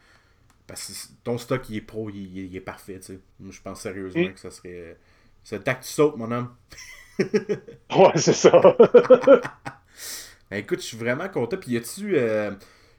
[0.67, 3.21] parce que ton stock, il est pro, il, est parfait, tu sais.
[3.41, 4.35] Moi, je pense sérieusement Mm.
[4.35, 4.97] que ça serait.
[5.45, 6.55] C'est le temps que tu sautes, mon homme.
[7.97, 8.51] Ouais, c'est ça.
[10.53, 11.57] Écoute, je suis vraiment content.
[11.57, 12.17] Puis, y a-tu.
[12.17, 12.51] euh,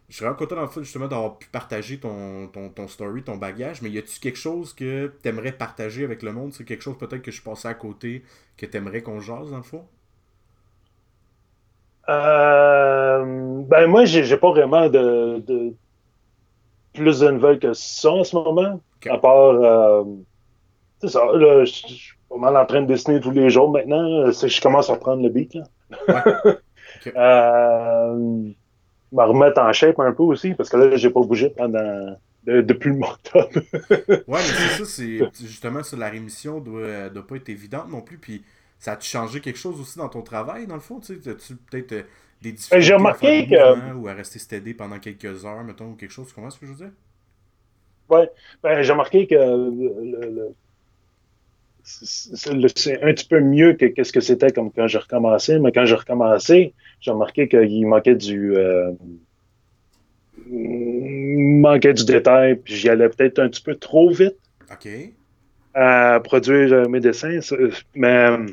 [0.09, 3.23] je suis vraiment content, dans le fond, justement, d'avoir pu partager ton, ton, ton story,
[3.23, 3.81] ton bagage.
[3.81, 6.53] Mais y a-tu quelque chose que t'aimerais partager avec le monde?
[6.53, 8.23] C'est quelque chose peut-être que je passais à côté,
[8.57, 9.87] que t'aimerais qu'on jase, dans le fond?
[12.09, 15.75] Euh, ben moi, j'ai pas vraiment de, de
[16.93, 18.81] plus de nouvelles que ça en ce moment.
[19.09, 20.03] À part, euh,
[21.01, 24.31] c'est ça, là, je suis pas mal en train de dessiner tous les jours maintenant.
[24.33, 25.63] C'est que je commence à reprendre le beat, là.
[26.07, 26.23] Ouais.
[27.15, 28.15] Euh,
[29.11, 32.61] me remettre en shape un peu aussi, parce que là, j'ai pas bougé pendant, de-
[32.61, 33.49] depuis le mois d'octobre.
[34.27, 38.01] Ouais, mais c'est ça, c'est justement ça, la rémission doit, doit pas être évidente non
[38.01, 38.17] plus.
[38.17, 38.43] Puis
[38.79, 40.99] ça a-tu changé quelque chose aussi dans ton travail, dans le fond?
[40.99, 42.03] Tu sais, as-tu peut-être euh,
[42.41, 45.91] des difficultés j'ai à remarqué faire que- ou à rester steady pendant quelques heures, mettons,
[45.91, 46.27] ou quelque chose.
[46.29, 46.91] Tu comprends ce que je veux dire?
[48.63, 50.55] Ben, j'ai remarqué que le- le-
[51.83, 55.85] c'est un petit peu mieux que qu'est-ce que c'était comme quand j'ai recommencé, mais quand
[55.85, 58.91] j'ai recommencé, j'ai remarqué qu'il manquait du euh,
[60.47, 64.37] il manquait du détail, puis j'y allais peut-être un petit peu trop vite
[65.73, 67.55] à produire euh, mes dessins, ça-
[67.95, 68.45] mais euh,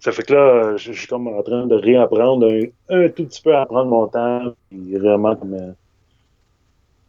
[0.00, 2.64] ça fait que là, je je suis comme en train de réapprendre un,
[3.04, 5.72] un tout petit peu à prendre mon temps, puis vraiment comme euh,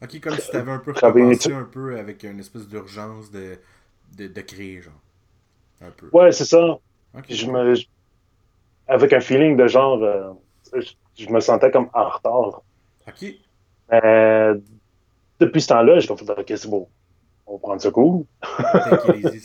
[0.03, 3.57] Ok, comme si tu avais un peu recommencé un peu avec une espèce d'urgence de,
[4.15, 4.93] de, de créer, genre.
[5.81, 6.09] Un peu.
[6.13, 6.77] ouais, c'est ça.
[7.29, 7.85] Je me, je-
[8.87, 10.31] avec un feeling de genre, euh,
[10.73, 10.91] je,
[11.23, 12.61] je me sentais comme en retard.
[13.07, 13.25] Ok.
[13.93, 14.57] Euh,
[15.39, 16.89] depuis ce temps-là, je me suis dit, ok, c'est beau.
[17.45, 17.81] On va prendre
[19.09, 19.21] aller.
[19.23, 19.39] C'est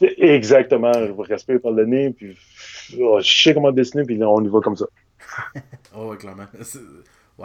[0.18, 2.36] Exactement, je vais respirer par le nez, puis
[3.00, 4.86] oh, je sais comment dessiner, puis là, on y va comme ça.
[5.94, 6.46] Oh, clairement.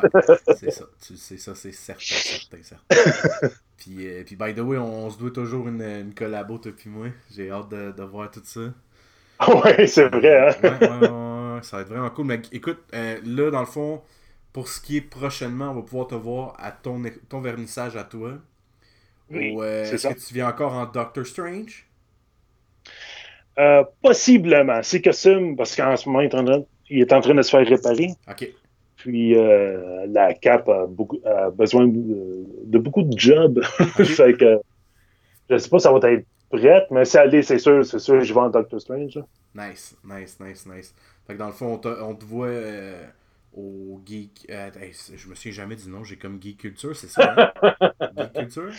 [0.02, 0.86] C'est- Ouais, c'est ça.
[1.00, 2.86] Sais, ça, c'est certain, certain, certain.
[3.78, 6.90] Puis, euh, puis, by the way, on, se doit toujours une, une collabo, toi puis
[6.90, 7.08] moi.
[7.32, 8.74] J'ai hâte de, de voir tout ça.
[9.48, 10.56] ouais, c'est vrai, hein?
[10.58, 12.26] Ouais, ouais, ouais, ouais, ça va être vraiment cool.
[12.26, 14.02] Mais écoute, euh, là, dans le fond,
[14.54, 18.04] pour ce qui est prochainement, on va pouvoir te voir à ton, ton vernissage à
[18.04, 18.34] toi.
[19.30, 21.88] Oui, Ou, euh, c'est Est-ce que tu viens encore en Doctor Strange?
[23.60, 24.82] Euh, possiblement.
[24.84, 27.42] C'est costume, parce qu'en ce moment, il est, en train, il est en train de
[27.42, 28.10] se faire réparer.
[28.28, 28.44] Ok.
[28.98, 33.62] Puis euh, la cape a, beaucoup, a besoin de, de beaucoup de jobs.
[34.04, 34.60] fait que
[35.50, 38.00] je sais pas si ça va être prête, mais si elle est, c'est sûr, c'est
[38.00, 39.16] sûr, je vais en Doctor Strange.
[39.16, 39.68] là.
[39.70, 40.96] Nice, nice, nice, nice.
[41.26, 43.04] Fait que dans le fond, on, te- on te voit euh,
[43.56, 44.48] au Geek.
[44.50, 44.70] euh,
[45.16, 47.52] je me souviens jamais du nom, j'ai comme Geek Culture, c'est ça?
[47.62, 47.70] hein?
[48.18, 48.72] Geek Culture?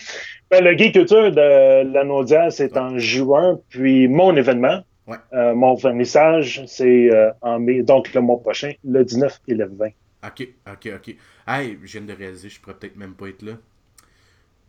[0.50, 5.16] Ben, le Geek Culture de la Naudia, c'est en juin, puis mon événement, Ouais.
[5.32, 9.64] euh, mon vernissage, c'est euh, en mai, donc le mois prochain, le 19 et le
[9.66, 9.88] 20.
[10.24, 11.16] Ok, ok, ok.
[11.46, 13.58] Hey, je viens de réaliser, je pourrais peut-être même pas être là.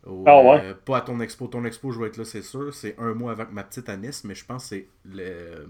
[0.06, 0.62] Au, Ah ouais?
[0.62, 1.46] euh, pas à ton expo.
[1.46, 2.72] Ton expo, je vais être là, c'est sûr.
[2.74, 5.66] C'est un mois avec ma petite Anis, mais je pense que c'est le.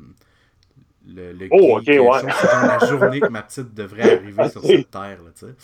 [1.07, 2.23] Le, le Oh, ok, ouais.
[2.43, 5.55] genre la journée que ma petite devrait arriver sur cette terre, là, tu sais.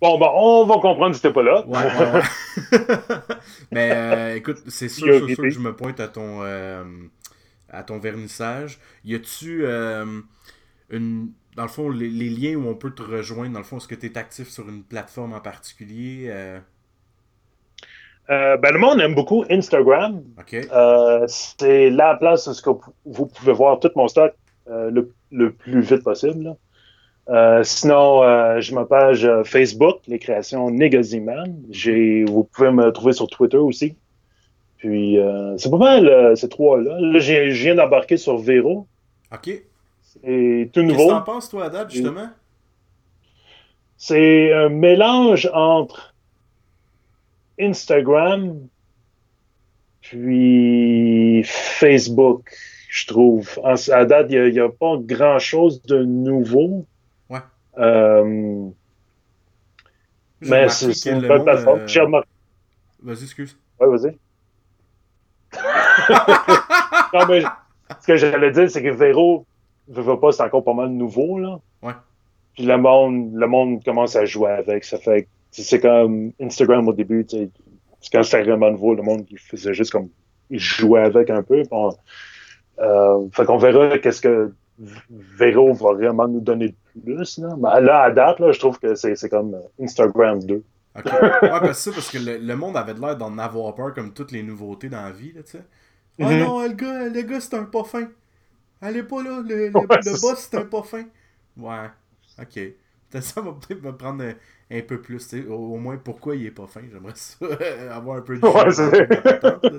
[0.00, 1.66] Bon, ben, on va comprendre si t'es pas là.
[1.66, 2.22] Ouais, ouais, ouais.
[3.70, 6.84] Mais euh, écoute, c'est sûr, sûr, sûr que je me pointe à ton, euh,
[7.68, 8.80] à ton vernissage.
[9.04, 9.66] Y a-tu
[10.90, 11.32] une.
[11.56, 13.88] Dans le fond, les, les liens où on peut te rejoindre, dans le fond, est-ce
[13.88, 16.58] que tu es actif sur une plateforme en particulier euh,
[18.30, 20.22] Euh, ben, le monde aime beaucoup Instagram.
[20.54, 24.32] Euh, c'est la place où vous pouvez voir tout mon stock
[24.66, 26.54] le, le plus vite possible.
[27.64, 31.52] sinon, j'ai ma page Facebook, les créations Negaziman.
[31.70, 33.96] J'ai, vous pouvez me trouver sur Twitter aussi.
[34.76, 36.98] Puis, euh, c'est pas mal ces trois-là.
[37.00, 38.86] Là, je viens d'embarquer sur Vero.
[39.32, 39.50] Ok.
[40.22, 41.08] Qu'est-ce C'est tout que nouveau.
[41.10, 42.28] t'en penses, toi, à date, justement?
[43.96, 46.14] C'est un mélange entre
[47.60, 48.56] Instagram
[50.00, 52.50] puis Facebook,
[52.88, 53.58] je trouve.
[53.62, 56.86] En- à date, il n'y a, pas grand-chose de nouveau.
[57.28, 57.38] Ouais.
[57.78, 58.68] Euh,
[60.40, 61.80] mais c'est que une monde, plateforme.
[61.80, 62.28] euh, J'ai remarqué.
[63.02, 63.56] Vas-y, excuse.
[63.78, 64.16] Ouais, vas-y.
[67.14, 67.42] non, mais
[68.00, 69.46] ce que j'allais dire, c'est que Véro,
[69.92, 71.58] veux pas, c'est encore pas mal nouveau, là.
[71.82, 71.92] Ouais.
[72.54, 74.84] Puis le monde, le monde commence à jouer avec.
[74.84, 77.50] Ça fait c'est comme Instagram au début, tu sais.
[78.00, 80.08] C'est quand c'était vraiment nouveau, le monde, il faisait juste comme,
[80.48, 81.56] il jouait avec un peu.
[81.62, 81.90] puis on-
[82.80, 84.52] euh, fait qu'on verra qu'est-ce que
[85.10, 87.48] Véro va vraiment nous donner de plus, là.
[87.58, 90.62] Mais là, à date, là, je trouve que c'est c'est comme Instagram 2.
[90.96, 91.04] Ok.
[91.04, 94.12] Ouais, parce que ça, parce que le, le monde avait l'air d'en avoir peur comme
[94.14, 95.62] toutes les nouveautés dans la vie, là, tu sais.
[96.18, 98.08] Oh non, le gars, le gars, c'est un pas fin.
[98.82, 101.04] Elle est pas là, le, le, Ouais, le c'est boss, c'est un pas fin.
[101.56, 101.90] Ouais,
[102.38, 102.54] ok.
[103.10, 104.34] Peut-être ça va peut-être me prendre un,
[104.70, 105.46] un peu plus, tu sais.
[105.46, 106.82] Au, au moins, pourquoi il est pas fin.
[106.90, 107.36] J'aimerais ça,
[107.94, 108.90] avoir un peu de Ouais, c'est-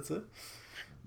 [0.04, 0.22] sais.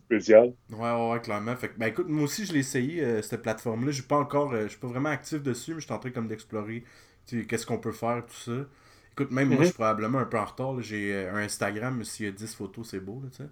[0.06, 0.54] Spécial.
[0.70, 1.54] Ouais, ouais, clairement.
[1.56, 3.90] Fait que, ben écoute, moi aussi, je l'ai essayé, euh, cette plateforme-là.
[3.90, 5.98] Je suis pas encore, euh, je suis pas vraiment actif dessus, mais je suis en
[5.98, 6.84] train comme d'explorer,
[7.26, 8.66] qu'est-ce qu'on peut faire, tout ça.
[9.12, 9.64] Écoute, même moi, Mhm.
[9.64, 10.80] je suis probablement un peu en retard.
[10.80, 13.48] J'ai euh, un Instagram, mais s'il y a 10 photos, c'est beau, là, tu sais.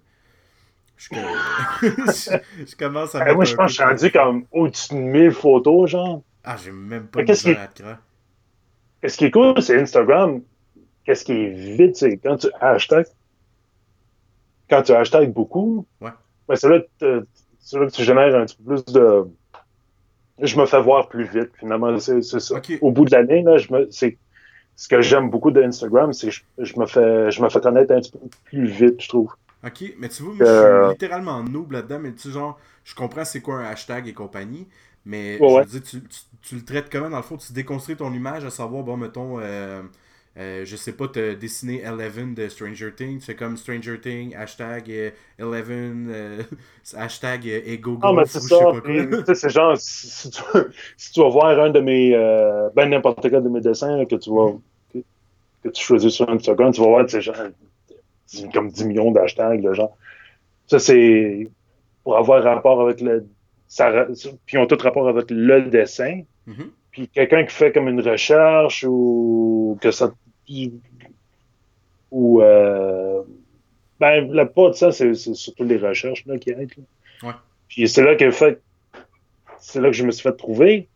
[0.97, 4.99] Je, commence à Eh, mettre moi, je pense que je suis rendu comme au-dessus de
[4.99, 6.21] 1000 photos, genre.
[6.43, 7.97] Ah, j'ai même pas de à croire.
[9.05, 10.41] Ce qui est cool, c'est Instagram.
[11.03, 13.05] Qu'est-ce qui est vite, c'est quand tu hashtag,
[14.69, 16.11] quand tu hashtag beaucoup, Ouais.
[16.47, 16.87] ben c'est là, que
[17.21, 17.25] te-
[17.59, 19.25] c'est là que tu génères un petit peu plus de.
[20.39, 21.97] Je me fais voir plus vite, finalement.
[21.99, 22.55] C'est ça.
[22.81, 24.17] Au bout de l'année, là, je me, c'est
[24.75, 27.93] ce que j'aime beaucoup d'Instagram, c'est que je, je me fais, je me fais connaître
[27.93, 29.33] un petit peu plus vite, je trouve.
[29.65, 32.59] Ok, mais tu vois, moi, je Euh, suis littéralement noob là-dedans, mais tu sais, genre,
[32.83, 34.67] je comprends c'est quoi un hashtag et compagnie,
[35.05, 35.63] mais Ouais, je ouais.
[35.63, 38.43] veux dire, tu, tu, tu le traites comment dans le fond Tu déconstruis ton image
[38.43, 39.81] à savoir, bon, mettons, euh,
[40.37, 44.91] euh, je sais pas, te dessiner Eleven de Stranger Things, fais comme Stranger Things, hashtag
[44.91, 46.43] euh, Eleven, euh,
[46.97, 48.73] hashtag euh, Ego Ah, mais c'est ça.
[49.35, 50.41] c'est genre, si, tu,
[50.97, 54.05] si tu vas voir un de mes, euh, ben n'importe quel de mes dessins là,
[54.05, 54.51] que tu vas,
[54.93, 54.99] que,
[55.63, 57.35] que tu choisis sur Instagram, tu vas voir, tu sais, genre,
[58.53, 59.97] comme 10 millions d'hashtags, là, genre.
[60.67, 61.49] Ça, c'est
[62.03, 63.27] pour avoir rapport avec le,
[63.67, 64.05] ça,
[64.45, 66.21] puis ils ont tout rapport avec le dessin.
[66.45, 66.71] Mhm.
[66.91, 70.11] Puis quelqu'un qui fait comme une recherche ou que ça,
[72.11, 73.23] ou, euh,
[73.99, 77.29] ben, la plupart de ça, c'est c'est surtout les recherches, là, qui aident, là.
[77.29, 77.35] Ouais.
[77.67, 78.61] Puis c'est là que fait,
[79.59, 80.87] c'est là que je me suis fait trouver.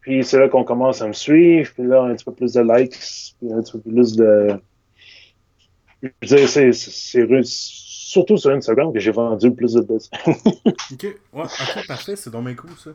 [0.00, 1.72] Puis c'est là qu'on commence à me suivre.
[1.72, 3.34] Puis là, un petit peu plus de likes.
[3.38, 4.60] Puis un petit peu plus de.
[6.02, 10.16] Je veux dire, c'est, surtout sur Instagram que j'ai vendu le plus de dessins.
[10.92, 12.90] Ok, ouais, ok, parfait, c'est dommage cool ça.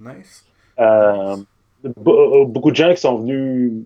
[0.00, 0.44] Nice.
[0.78, 1.36] Euh,
[1.84, 3.84] be- beaucoup de gens qui sont venus, tu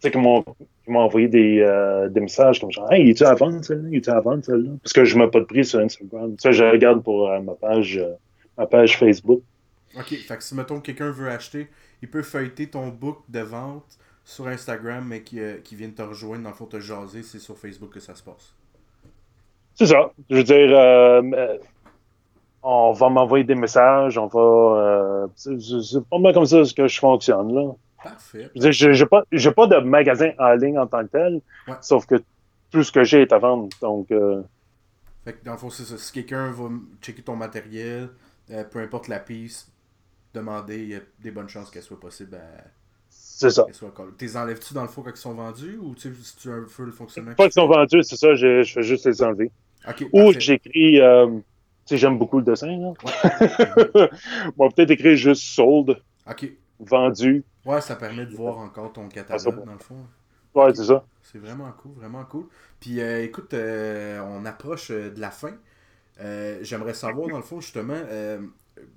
[0.00, 3.34] sais, qui m'ont, qui m'ont envoyé des, euh, des messages comme genre, hey, es-tu à
[3.34, 3.88] vendre celle-là?
[3.92, 4.70] Es-tu à vendre celle-là?
[4.82, 6.34] Parce que je mets pas de prix sur Instagram.
[6.38, 8.14] Ça, je regarde pour euh, ma page, euh,
[8.56, 9.42] ma page Facebook.
[9.94, 11.68] Ok, fait que si mettons quelqu'un veut acheter,
[12.00, 16.02] il peut feuilleter ton book de vente sur Instagram, mais qui, euh, qui vient te
[16.02, 18.54] rejoindre, dans le fond, te jaser, c'est sur Facebook que ça se passe.
[19.74, 20.10] C'est ça.
[20.30, 21.56] Je veux dire, euh,
[22.62, 24.40] on va m'envoyer des messages, on va.
[24.40, 27.72] euh, c'est, pas mal comme ça que je fonctionne, là.
[28.02, 28.50] Parfait.
[28.54, 29.22] Je j'ai pas,
[29.56, 31.74] pas de magasin en ligne en tant que tel, Ouais.
[31.80, 32.16] sauf que
[32.70, 33.68] tout ce que j'ai est à vendre.
[33.80, 34.08] Donc,
[35.24, 35.96] Fait que dans le fond, c'est ça.
[35.98, 36.68] Si quelqu'un va
[37.00, 38.10] checker ton matériel,
[38.50, 39.70] euh, peu importe la piste,
[40.34, 42.64] demander, il y a des bonnes chances qu'elle soit possible à.
[43.42, 43.66] C'est ça.
[44.18, 46.54] T'es enlèves-tu dans le fond quand ils sont vendus ou tu sais, si tu as
[46.54, 47.34] un peu le fonctionnement?
[47.36, 49.50] Pas qu'ils sont vendus, c'est ça, je, je fais juste les enlever.
[49.88, 51.42] Ok, Ou j'écris, euh, tu
[51.86, 52.94] sais, j'aime beaucoup le dessin, là.
[53.02, 54.10] Ouais.
[54.56, 56.46] bon, peut-être écrire juste sold, ok.
[56.78, 57.44] vendu.
[57.64, 60.06] Ouais, ça permet de voir encore ton catalogue, dans le fond.
[60.54, 61.04] Ouais, c'est ça.
[61.22, 62.46] C'est vraiment cool, vraiment cool.
[62.80, 65.52] Puis euh, écoute, euh, on approche euh, de la fin.
[66.20, 68.40] Euh, J'aimerais savoir, dans le fond, justement, euh,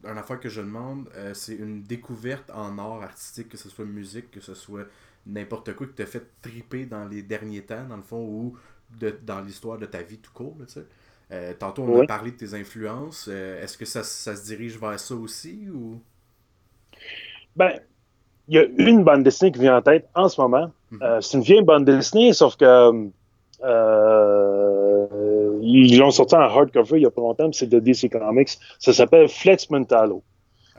[0.04, 3.86] une affaire que je demande, euh, c'est une découverte en art artistique, que ce soit
[3.86, 4.86] musique, que ce soit
[5.26, 8.58] n'importe quoi, qui t'a fait triper dans les derniers temps, dans le fond, ou
[9.00, 10.86] de, dans l'histoire de ta vie tout court, tu sais.
[11.32, 13.28] Euh, tantôt, on a parlé de tes influences.
[13.28, 16.00] Euh, Est-ce que ça, ça se dirige vers ça aussi, ou...
[17.56, 17.80] Ben,
[18.48, 20.72] il y a une bande dessinée qui vient en tête en ce moment.
[20.92, 21.22] Mhm.
[21.22, 23.10] C'est une vieille bande dessinée, sauf que
[25.66, 28.58] ils l'ont sorti en hardcover il y a pas longtemps, c'est de DC Comics.
[28.80, 30.24] Ça s'appelle Flex Mentalo.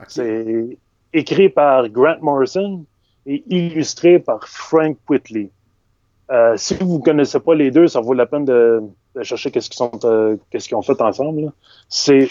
[0.07, 0.77] C'est
[1.13, 2.85] écrit par Grant Morrison
[3.25, 5.49] et illustré par Frank Whitley.
[6.29, 8.81] Euh, si vous ne connaissez pas les deux, ça vaut la peine de,
[9.15, 11.51] de chercher qu'est-ce qu'ils sont, euh, qu'est-ce qu'ils ont fait ensemble.
[11.89, 12.29] C'est,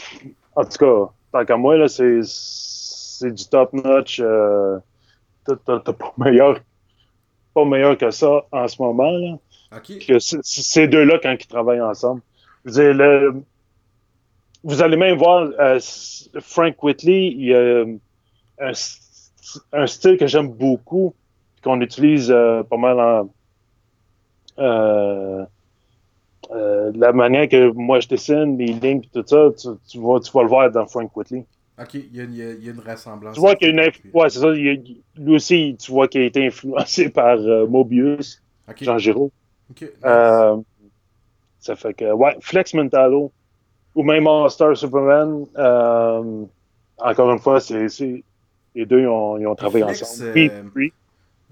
[0.54, 4.20] en tout cas, tant qu'à moi, là, c'est, c'est du top notch.
[4.22, 4.78] Euh,
[5.46, 6.61] t'as, pas meilleur,
[7.54, 9.11] pas meilleur que ça en ce moment.
[9.11, 9.38] Là
[9.80, 12.22] que ces deux-là, quand ils travaillent ensemble.
[12.67, 13.43] Je veux dire, le-
[14.62, 15.79] vous allez même voir euh,
[16.41, 17.85] Frank Whitley, il y a
[18.61, 19.33] un, s-
[19.73, 21.14] un style que j'aime beaucoup,
[21.62, 23.31] qu'on utilise euh, pas mal en.
[24.59, 25.45] euh,
[26.53, 30.21] euh, la manière que moi je dessine, les lignes et tout ça, tu, tu vas,
[30.21, 31.45] tu vas le voir dans Frank Whitley.
[31.79, 33.35] Ok, il y a, une- il y a- une ressemblance.
[33.35, 34.49] Tu vois qu'il y a une inf- ouais, c'est ça.
[34.49, 38.43] a- lui aussi, tu vois qu'il a été influencé par euh, Mobius.
[38.81, 39.31] Jean Giraud.
[40.05, 40.57] Euh,
[41.67, 43.33] ça fait que, ouais, Flex Mentalo
[43.95, 46.45] ou même All-Star Superman, euh,
[46.99, 47.87] encore une fois, c'est,
[48.75, 50.31] les deux ils ont, ils ont travaillé Flex, ensemble.
[50.51, 50.93] euh, Puis,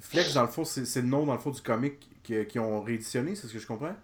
[0.01, 2.83] Flex, dans le fond, c'est le nom, dans le fond, du comic qui, qui ont
[2.83, 3.95] rééditionné, c'est ce que je comprends?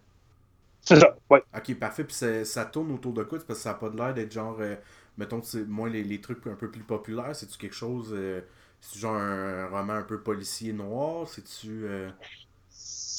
[0.82, 1.42] c'est ça, ouais.
[1.56, 2.04] Ok, parfait.
[2.04, 3.38] Puis ça tourne autour de quoi?
[3.38, 4.76] Parce que ça n'a pas de l'air d'être genre, euh,
[5.18, 7.36] mettons, c'est moins les, les trucs un peu plus populaires.
[7.36, 8.40] C'est-tu quelque chose, euh,
[8.80, 11.28] c'est genre un, roman un peu policier noir?
[11.28, 11.86] C'est-tu...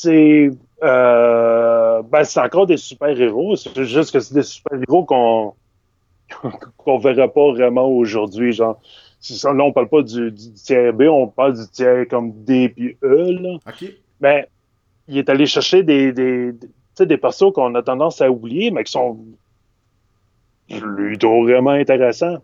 [0.01, 0.49] C'est,
[0.81, 3.55] euh, ben, c'est encore des super-héros.
[3.55, 5.53] C'est juste que c'est des super-héros qu'on,
[6.77, 8.51] qu'on verra pas vraiment aujourd'hui.
[8.51, 8.81] Genre,
[9.19, 12.31] c'est ça, là, on parle pas du, du tiers B, on parle du tiers comme
[12.31, 13.59] D puis E, là.
[14.19, 14.45] Ben,
[15.07, 18.31] il est allé chercher des, des, des, tu sais, des persos qu'on a tendance à
[18.31, 19.19] oublier, mais qui sont
[20.67, 22.37] plutôt vraiment intéressants.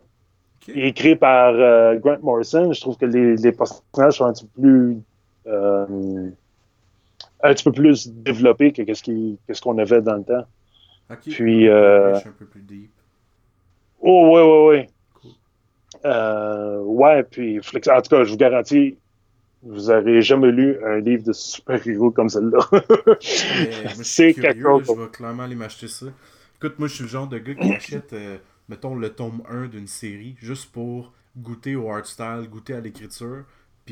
[0.68, 4.60] Écrit par euh, Grant Morrison, je trouve que les, les personnages sont un petit peu
[4.60, 4.98] plus
[5.48, 6.30] euh,
[7.42, 10.46] un petit peu plus développés que qu'est-ce qu'on avait dans le temps.
[11.10, 11.18] ok.
[11.30, 12.90] Puis, euh, Je suis un peu plus deep.
[14.00, 14.86] Oh, ouais, ouais, ouais.
[15.14, 15.30] Cool.
[16.04, 18.96] Euh, ouais, puis, Flex- en tout cas, je vous garantis,
[19.62, 22.60] vous n'aurez jamais lu un livre de super-héros comme celui-là.
[23.20, 24.86] Suis c'est curieux, quelque chose.
[24.96, 26.06] je vais clairement aller m'acheter ça.
[26.56, 29.66] Écoute, moi, je suis le genre de gars qui achète, euh, mettons, le tome 1
[29.66, 33.44] d'une série juste pour goûter au art style, goûter à l'écriture,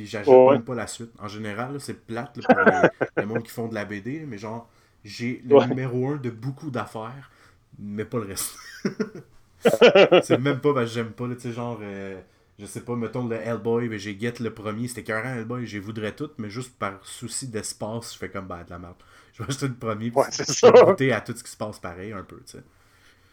[0.04, 0.58] puis Ouais.
[0.58, 1.10] même pas la suite.
[1.18, 4.38] En général, c'est plate là, pour les, les monde qui font de la BD, mais
[4.38, 4.68] genre,
[5.04, 5.66] j'ai le Ouais.
[5.66, 7.30] numéro 1 de beaucoup d'affaires,
[7.78, 8.56] mais pas le reste.
[10.20, 12.20] c'est même pas parce que j'aime pas, tu sais, genre, euh,
[12.58, 15.78] je sais pas, mettons le Hellboy, ben, j'ai get le premier, c'était écœurant Hellboy, j'ai
[15.78, 18.94] voudrais tout, mais juste par souci d'espace, je fais comme, bah, de la merde.
[19.36, 21.58] Je vais acheter le premier, puis Ouais, je vais goûter à tout ce qui se
[21.58, 22.64] passe pareil, un peu, tu sais.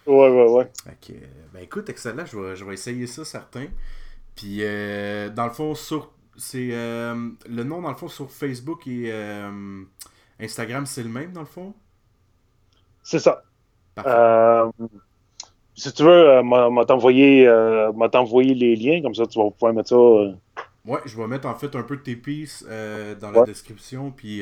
[0.05, 0.71] Ouais, ouais, ouais.
[1.01, 1.17] Que, euh,
[1.53, 3.67] ben écoute, excellent, je vais, je vais essayer ça, certain.
[4.35, 6.13] Puis, euh, dans le fond, sur.
[6.37, 6.69] C'est.
[6.71, 9.83] euh, le nom, dans le fond, sur Facebook et euh,
[10.39, 11.73] Instagram, c'est le même, dans le fond?
[13.03, 13.43] C'est ça.
[13.95, 14.09] Parfait.
[14.11, 14.71] Euh,
[15.75, 17.45] si tu veux, euh, m'a t'envoyer
[18.53, 19.95] les liens, comme ça tu vas pouvoir mettre ça.
[20.85, 23.45] Ouais, je vais mettre en fait un peu de tes pistes dans la Ouais.
[23.45, 24.41] description, puis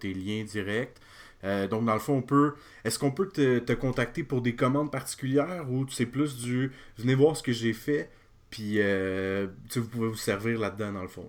[0.00, 0.96] tes liens directs.
[1.42, 2.54] Donc, dans le fond, on peut.
[2.84, 6.72] Est-ce qu'on peut te, te contacter pour des commandes particulières ou c'est plus du.
[6.98, 8.10] Venez voir ce que j'ai fait,
[8.50, 11.28] puis euh, vous pouvez vous servir là-dedans, dans le fond.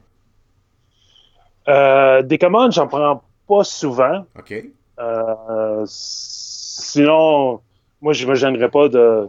[1.68, 4.26] euh, des commandes, j'en prends pas souvent.
[4.38, 4.54] Ok.
[5.00, 7.62] Euh, sinon,
[8.02, 9.28] moi, je me gênerais pas de,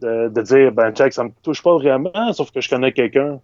[0.00, 3.40] de, de dire, ben, check, ça me touche pas vraiment, sauf que je connais quelqu'un.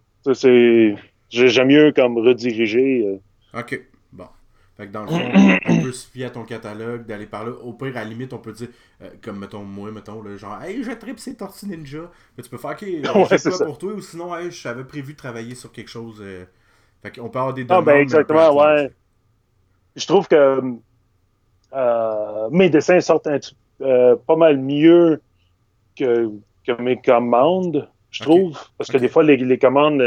[1.29, 3.05] J'aime mieux comme rediriger.
[3.53, 3.59] euh.
[3.59, 3.79] Ok.
[4.77, 7.51] Fait que dans le fond, on peut se fier à ton catalogue, d'aller par là.
[7.51, 8.69] Au pire, à la limite, on peut dire,
[9.01, 12.11] euh, comme mettons moi, mettons, là, genre, hey, je tripe ces Tortues Ninja.
[12.37, 12.83] Mais tu peux faire, ok,
[13.15, 16.17] euh, Ouais, c'est pour toi, ou sinon, hey, j'avais prévu de travailler sur quelque chose.
[16.21, 16.45] euh,
[17.03, 17.81] Fait qu'on peut avoir des Ah, demandes.
[17.81, 18.93] ben, un peu exactement, ouais.
[19.95, 20.61] Je trouve que
[21.73, 25.21] euh, mes dessins sortent un petit- pas mal mieux
[25.97, 26.31] que,
[26.65, 28.59] que mes commandes, je trouve.
[28.77, 30.01] Parce que des fois, les, les commandes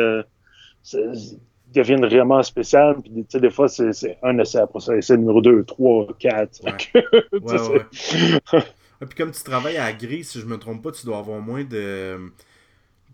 [1.72, 2.96] deviennent vraiment spéciales.
[3.02, 6.60] Puis, tu sais, des fois, c'est un essai après ça, essai numéro 2, 3, 4.
[6.64, 8.60] Ouais.
[9.02, 11.40] Ah, puis comme tu travailles à Gris, si je me trompe pas, tu dois avoir
[11.40, 12.18] moins de.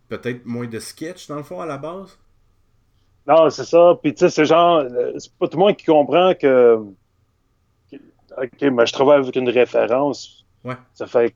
[0.09, 2.19] Peut-être moins de sketch dans le fond à la base?
[3.27, 3.97] Non, c'est ça.
[4.03, 6.77] Puis, tu sais, c'est genre, euh, c'est pas tout le monde qui comprend que,
[8.37, 10.45] OK, mais je travaille avec une référence.
[10.65, 10.77] Ouais.
[10.95, 11.35] Ça fait,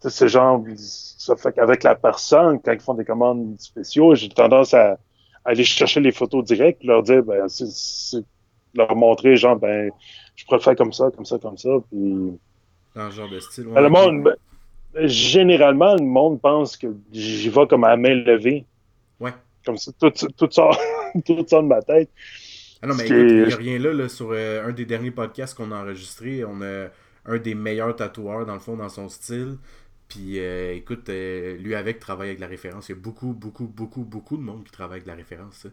[0.00, 4.74] c'est genre, ça fait qu'avec la personne, quand ils font des commandes spéciaux, j'ai tendance
[4.74, 4.98] à
[5.44, 7.46] aller chercher les photos directes, leur dire, ben,
[8.74, 9.90] leur montrer, genre, ben,
[10.36, 11.70] je pourrais le faire comme ça, comme ça, comme ça.
[11.90, 12.38] Puis,
[12.94, 13.64] Dans ce genre de style.
[13.64, 13.92] Ben, ouais, le ok.
[13.92, 14.22] monde,
[14.94, 18.64] ben, généralement, le monde pense que j'y vais comme à main levée.
[19.20, 19.32] Ouais.
[19.64, 20.78] Comme ça, tout, tout, sort,
[21.26, 22.10] tout sort de ma tête.
[22.82, 25.10] Ah non, mais écoute, il n'y a rien là, là sur euh, un des derniers
[25.10, 26.44] podcasts qu'on a enregistré.
[26.44, 26.88] On a
[27.26, 29.56] un des meilleurs tatoueurs, dans le fond, dans son style.
[30.14, 32.88] Puis euh, écoute, euh, lui avec travaille avec la référence.
[32.88, 35.66] Il y a beaucoup, beaucoup, beaucoup, beaucoup de monde qui travaille avec la référence.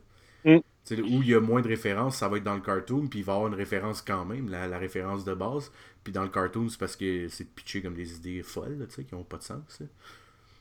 [0.43, 0.57] Mm.
[0.57, 3.25] Où il y a moins de références, ça va être dans le cartoon, puis il
[3.25, 5.71] va y avoir une référence quand même, la, la référence de base.
[6.03, 9.13] Puis dans le cartoon, c'est parce que c'est pitché comme des idées folles, là, qui
[9.13, 9.59] n'ont pas de sens.
[9.67, 9.85] ça.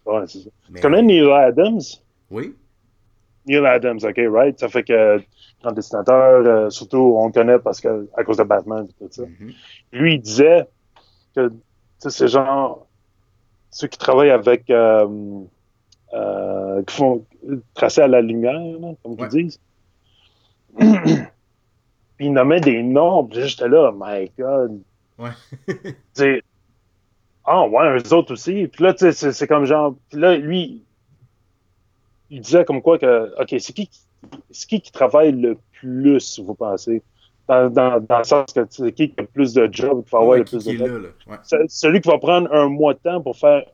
[0.05, 0.51] Ouais, c'est ça.
[0.69, 1.81] Mais- connais Neil Adams?
[2.31, 2.55] Oui,
[3.47, 4.59] Neil Adams, OK, right?
[4.59, 5.23] Ça fait que,
[5.63, 9.11] grand dessinateur, euh, surtout, on le connaît parce que, à cause de Batman et tout
[9.11, 9.23] ça.
[9.23, 9.53] Mhm.
[9.93, 10.69] Lui, il disait
[11.35, 11.51] que,
[11.99, 12.87] c'est genre,
[13.71, 15.07] ceux qui travaillent avec, euh,
[16.15, 17.25] euh, qui font
[17.75, 19.29] tracer à la lumière, là, comme Ouais.
[19.33, 19.61] ils disent.
[22.17, 24.81] Puis il nommait des noms, puis j'étais là, my God.
[25.19, 25.31] Ouais.
[27.53, 28.69] Ah ouais, eux autres aussi.
[28.69, 30.85] Puis là, tu sais, c'est- comme genre, puis là, lui,
[32.29, 34.01] il disait comme quoi que, OK, c'est qui, qui-
[34.51, 37.03] c'est qui qui travaille le plus, vous pensez?
[37.51, 40.11] Dans, dans, dans le sens que c'est qui qui a le plus de job, qui
[40.13, 41.09] va avoir Ouais, le plus de là, là.
[41.27, 41.37] Ouais.
[41.43, 43.65] Ce- Celui qui va prendre un mois de temps pour faire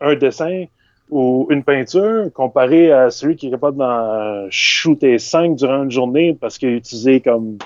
[0.00, 0.66] un dessin
[1.10, 6.36] ou une peinture, comparé à celui qui est capable d'en shooter cinq durant une journée
[6.40, 7.58] parce qu'il a utilisé comme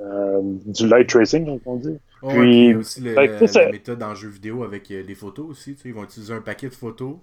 [0.00, 1.96] euh, du light tracing, comme on dit.
[2.22, 5.02] Ouais, Puis- il y a aussi le- la c'est- méthode en jeu vidéo avec euh,
[5.06, 5.76] les photos aussi.
[5.84, 7.14] Ils vont utiliser un paquet de photos.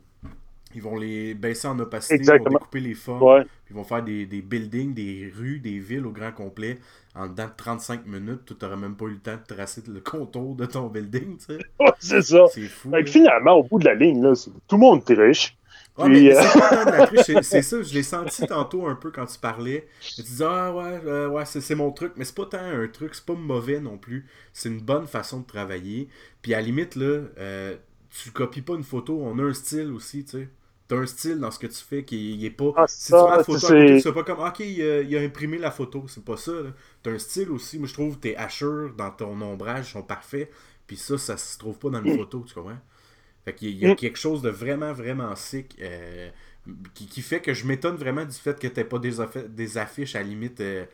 [0.76, 3.42] Ils vont les baisser en opacité, ils vont découper les formes, Ouais.
[3.44, 6.78] puis ils vont faire des, des buildings, des rues, des villes au grand complet
[7.16, 8.42] en dedans de 35 minutes.
[8.46, 11.38] Tu n'auras même pas eu le temps de tracer le contour de ton building.
[11.38, 11.60] tu sais.
[11.80, 12.46] Ouais, c'est ça.
[12.54, 12.92] C'est fou.
[12.92, 14.34] Fait que finalement, au bout de la ligne, là,
[14.68, 15.56] tout le monde triche.
[15.98, 16.42] Puis, mais euh,
[17.42, 19.88] c'est ça, je l'ai senti tantôt un peu quand tu parlais.
[20.16, 22.88] Tu disais, ah ouais, euh, ouais c'est c'est mon truc, mais c'est pas tant un
[22.88, 24.26] truc, c'est pas mauvais non plus.
[24.54, 26.08] C'est une bonne façon de travailler.
[26.42, 27.76] Puis à la limite, là, euh,
[28.12, 30.48] tu copies pas une photo, on a un style aussi, tu sais.
[30.90, 32.74] T'as un style dans ce que tu fais qui est pas.
[32.74, 35.02] Ah, si tu mets la photo à c'est- côté, c'est pas comme, ok, il a,
[35.04, 36.52] il a imprimé la photo, c'est pas ça.
[37.04, 40.52] T'as un style aussi, moi je trouve tes hachures dans ton ombrage sont parfaits,
[40.88, 42.80] puis ça, ça se trouve pas dans une photo, tu comprends?
[43.46, 43.96] Fait qu'il y a, il y a Mm.
[43.96, 46.30] quelque chose de vraiment, vraiment sick euh,
[46.94, 49.78] qui, qui fait que je m'étonne vraiment du fait que t'aies pas des, affi- des
[49.78, 50.62] affiches à la limite.
[50.62, 50.86] euh,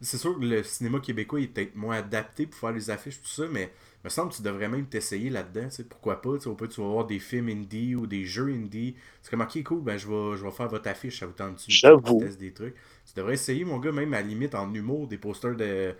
[0.00, 3.20] c'est sûr que le cinéma québécois il est peut-être moins adapté pour faire les affiches,
[3.22, 3.72] tout ça, mais
[4.04, 7.06] me semble que tu devrais même t'essayer là-dedans, pourquoi pas, au pire, tu vas voir
[7.06, 8.96] des films indie ou des jeux indie.
[9.22, 11.54] C'est comme, ok, cool, ben je vais, je vais faire votre affiche, ça vous tente
[11.56, 11.78] dessus.
[11.78, 12.32] J'avoue.
[12.38, 12.74] des trucs.
[13.06, 15.94] Tu devrais essayer, mon gars, même à la limite en humour, des posters de,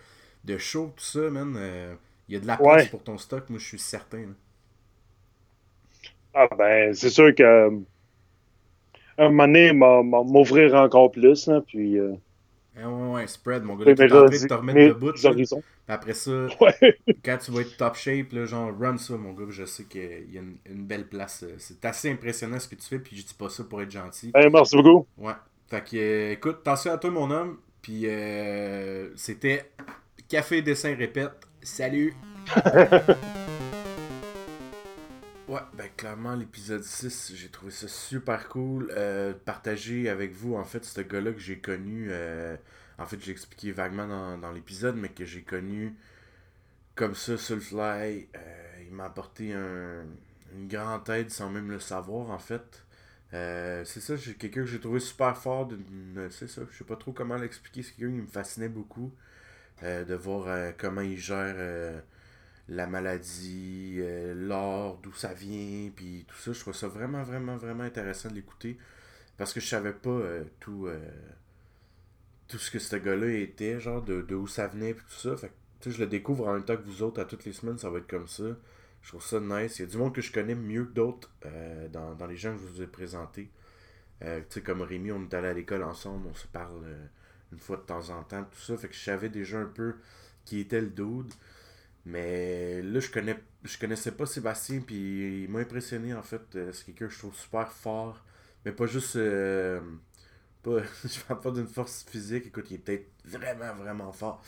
[0.44, 1.55] de show, tout ça, man.
[1.57, 1.94] euh,
[2.28, 2.88] Il y a de la place Ouais.
[2.88, 4.18] pour ton stock, moi je suis certain.
[4.20, 4.34] là.
[6.32, 7.70] Ah ben, c'est sûr que euh,
[9.18, 12.14] un moment donné, m'ouvrir encore plus, là, puis euh,
[12.77, 13.95] Ah ouais, ouais, spread, mon gars.
[13.95, 15.62] T'es en train de te remettre horizons.
[15.87, 16.99] Après ça, Ouais.
[17.25, 19.45] quand tu vas être top shape, là, genre run ça, mon gars.
[19.51, 21.45] Je sais qu'il y a une, une belle place.
[21.45, 23.91] euh, C'est assez impressionnant ce que tu fais, puis je dis pas ça pour être
[23.91, 24.31] gentil.
[24.33, 25.07] Ben, merci beaucoup.
[25.18, 25.35] Ouais.
[25.68, 27.59] Fait que, euh, écoute, attention à toi, mon homme.
[27.83, 29.70] Puis euh, c'était
[30.29, 31.33] Café Dessin Répète.
[31.62, 32.14] Salut!
[35.55, 38.90] Ouais, ben clairement, l'épisode 6, j'ai trouvé ça super cool.
[38.96, 42.09] euh, partager avec vous, en fait, ce gars-là que j'ai connu.
[42.11, 42.57] euh,
[42.98, 45.94] en fait, j'ai expliqué vaguement dans, dans l'épisode, mais que j'ai connu
[46.94, 48.28] comme ça sur le fly.
[48.36, 50.05] euh, il m'a apporté un,
[50.55, 52.84] une grande aide sans même le savoir, en fait.
[53.34, 55.70] Euh, c'est ça, j'ai quelqu'un que j'ai trouvé super fort.
[56.30, 57.82] C'est ça, je sais pas trop comment l'expliquer.
[57.82, 59.12] C'est quelqu'un qui me fascinait beaucoup.
[59.82, 62.02] de voir comment il gère
[62.68, 66.52] la maladie, euh, l'art, d'où ça vient, puis tout ça.
[66.52, 68.78] Je trouve ça vraiment, vraiment, vraiment intéressant de l'écouter.
[69.36, 70.98] Parce que je savais pas euh, tout, euh,
[72.48, 75.36] tout ce que ce gars-là était, genre de, de où ça venait, puis tout ça.
[75.36, 77.78] Fait que, je le découvre en même temps que vous autres à toutes les semaines,
[77.78, 78.44] ça va être comme ça.
[79.02, 79.78] Je trouve ça nice.
[79.78, 81.30] Il y a du monde que je connais mieux que d'autres
[81.92, 83.50] dans, les gens que je vous ai présentés.
[84.22, 86.86] Tu sais, comme Rémi, on est allé à l'école ensemble, on se parle
[87.52, 88.78] une fois de temps en temps, tout ça.
[88.78, 89.96] Fait que je savais déjà un peu
[90.46, 91.34] qui était le dude.
[92.07, 96.42] Mais là, je connais je connaissais pas Sébastien, puis il m'a impressionné en fait.
[96.57, 98.24] Euh, C'est quelqu'un que je trouve super fort.
[98.64, 99.16] Mais pas juste.
[99.16, 99.80] euh,
[100.62, 102.46] pas, je parle pas d'une force physique.
[102.48, 104.44] Écoute, il est peut-être vraiment, vraiment fort.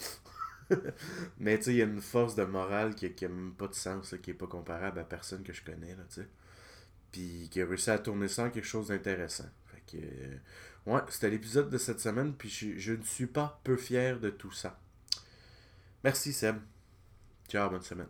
[1.38, 3.68] Mais tu sais, il y a une force de morale qui, qui a même pas
[3.68, 6.28] de sens, qui est pas comparable à personne que je connais, là, tu sais.
[7.12, 9.46] Puis qui a réussi à tourner ça en quelque chose d'intéressant.
[9.66, 10.04] Fait que.
[10.04, 10.38] euh,
[10.94, 14.30] ouais, c'était l'épisode de cette semaine, puis je, je ne suis pas peu fier de
[14.30, 14.78] tout ça.
[16.04, 16.56] Merci Seb.
[17.48, 18.08] Ciao, bonne semaine.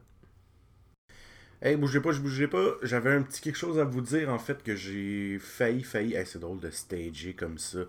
[1.62, 2.76] Hey, bougez pas, je bougeais pas.
[2.82, 6.14] J'avais un petit quelque chose à vous dire, en fait, que j'ai failli, failli.
[6.14, 7.80] Hey, c'est drôle de stager comme ça.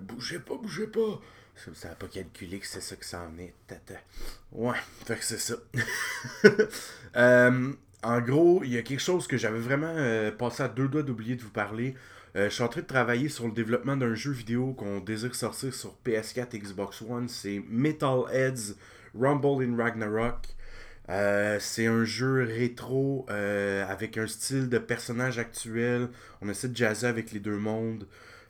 [0.00, 1.20] Bougez pas, bougez pas.
[1.64, 3.52] Ça ça a pas calculé que c'est ça que ça en est.
[4.52, 5.56] Ouais, fait que c'est ça.
[7.16, 7.72] Euh,
[8.04, 11.02] en gros, il y a quelque chose que j'avais vraiment euh, passé à deux doigts
[11.02, 11.96] d'oublier de vous parler.
[12.36, 15.34] Euh, je suis en train de travailler sur le développement d'un jeu vidéo qu'on désire
[15.34, 17.28] sortir sur PS4 Xbox One.
[17.28, 18.76] C'est Metalheads
[19.14, 20.48] Rumble in Ragnarok.
[21.08, 26.08] Euh, c'est un jeu rétro euh, avec un style de personnage actuel.
[26.40, 28.06] On essaie de jazzer avec les deux mondes.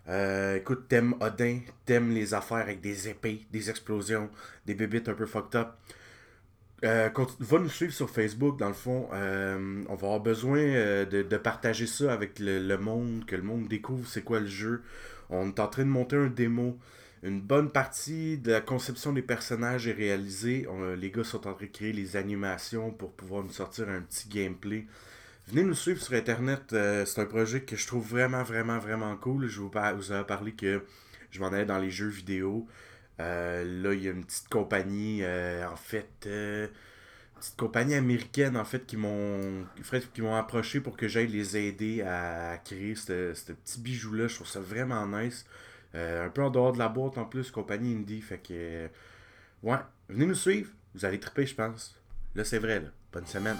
[0.08, 4.28] Euh, écoute, t'aimes Odin, t'aimes les affaires avec des épées, des explosions,
[4.66, 5.68] des bébites un peu fucked up.
[6.84, 9.08] Euh, va nous suivre sur Facebook, dans le fond.
[9.12, 14.22] On va avoir besoin de, partager ça avec le monde, que le monde découvre c'est
[14.22, 14.82] quoi le jeu.
[15.30, 16.78] On est en train de monter un démo.
[17.22, 20.66] Une bonne partie de la conception des personnages est réalisée.
[20.68, 24.00] On- les gars sont en train de créer les animations pour pouvoir nous sortir un
[24.00, 24.86] petit gameplay.
[25.48, 26.72] Venez nous suivre sur Internet.
[26.74, 29.48] euh, c'est un projet que je trouve vraiment, vraiment, vraiment cool.
[29.48, 30.84] Je vous, par- vous avais parlé que
[31.30, 32.66] je m'en allais dans les jeux vidéo.
[33.20, 36.68] Euh, là, il y a une petite compagnie, euh, en fait, euh,
[37.36, 39.66] une petite compagnie américaine, en fait, qui m'ont
[40.14, 44.28] qui m'ont approché pour que j'aille les aider à créer ce ce petit bijou-là.
[44.28, 45.46] Je trouve ça vraiment nice.
[45.94, 48.20] Euh, un peu en dehors de la boîte, en plus, compagnie indie.
[48.20, 48.88] Fait que, euh,
[49.62, 49.78] ouais,
[50.08, 50.70] venez nous suivre.
[50.94, 52.00] Vous allez triper, je pense.
[52.34, 52.88] Là, c'est vrai, là.
[53.12, 53.56] Bonne semaine.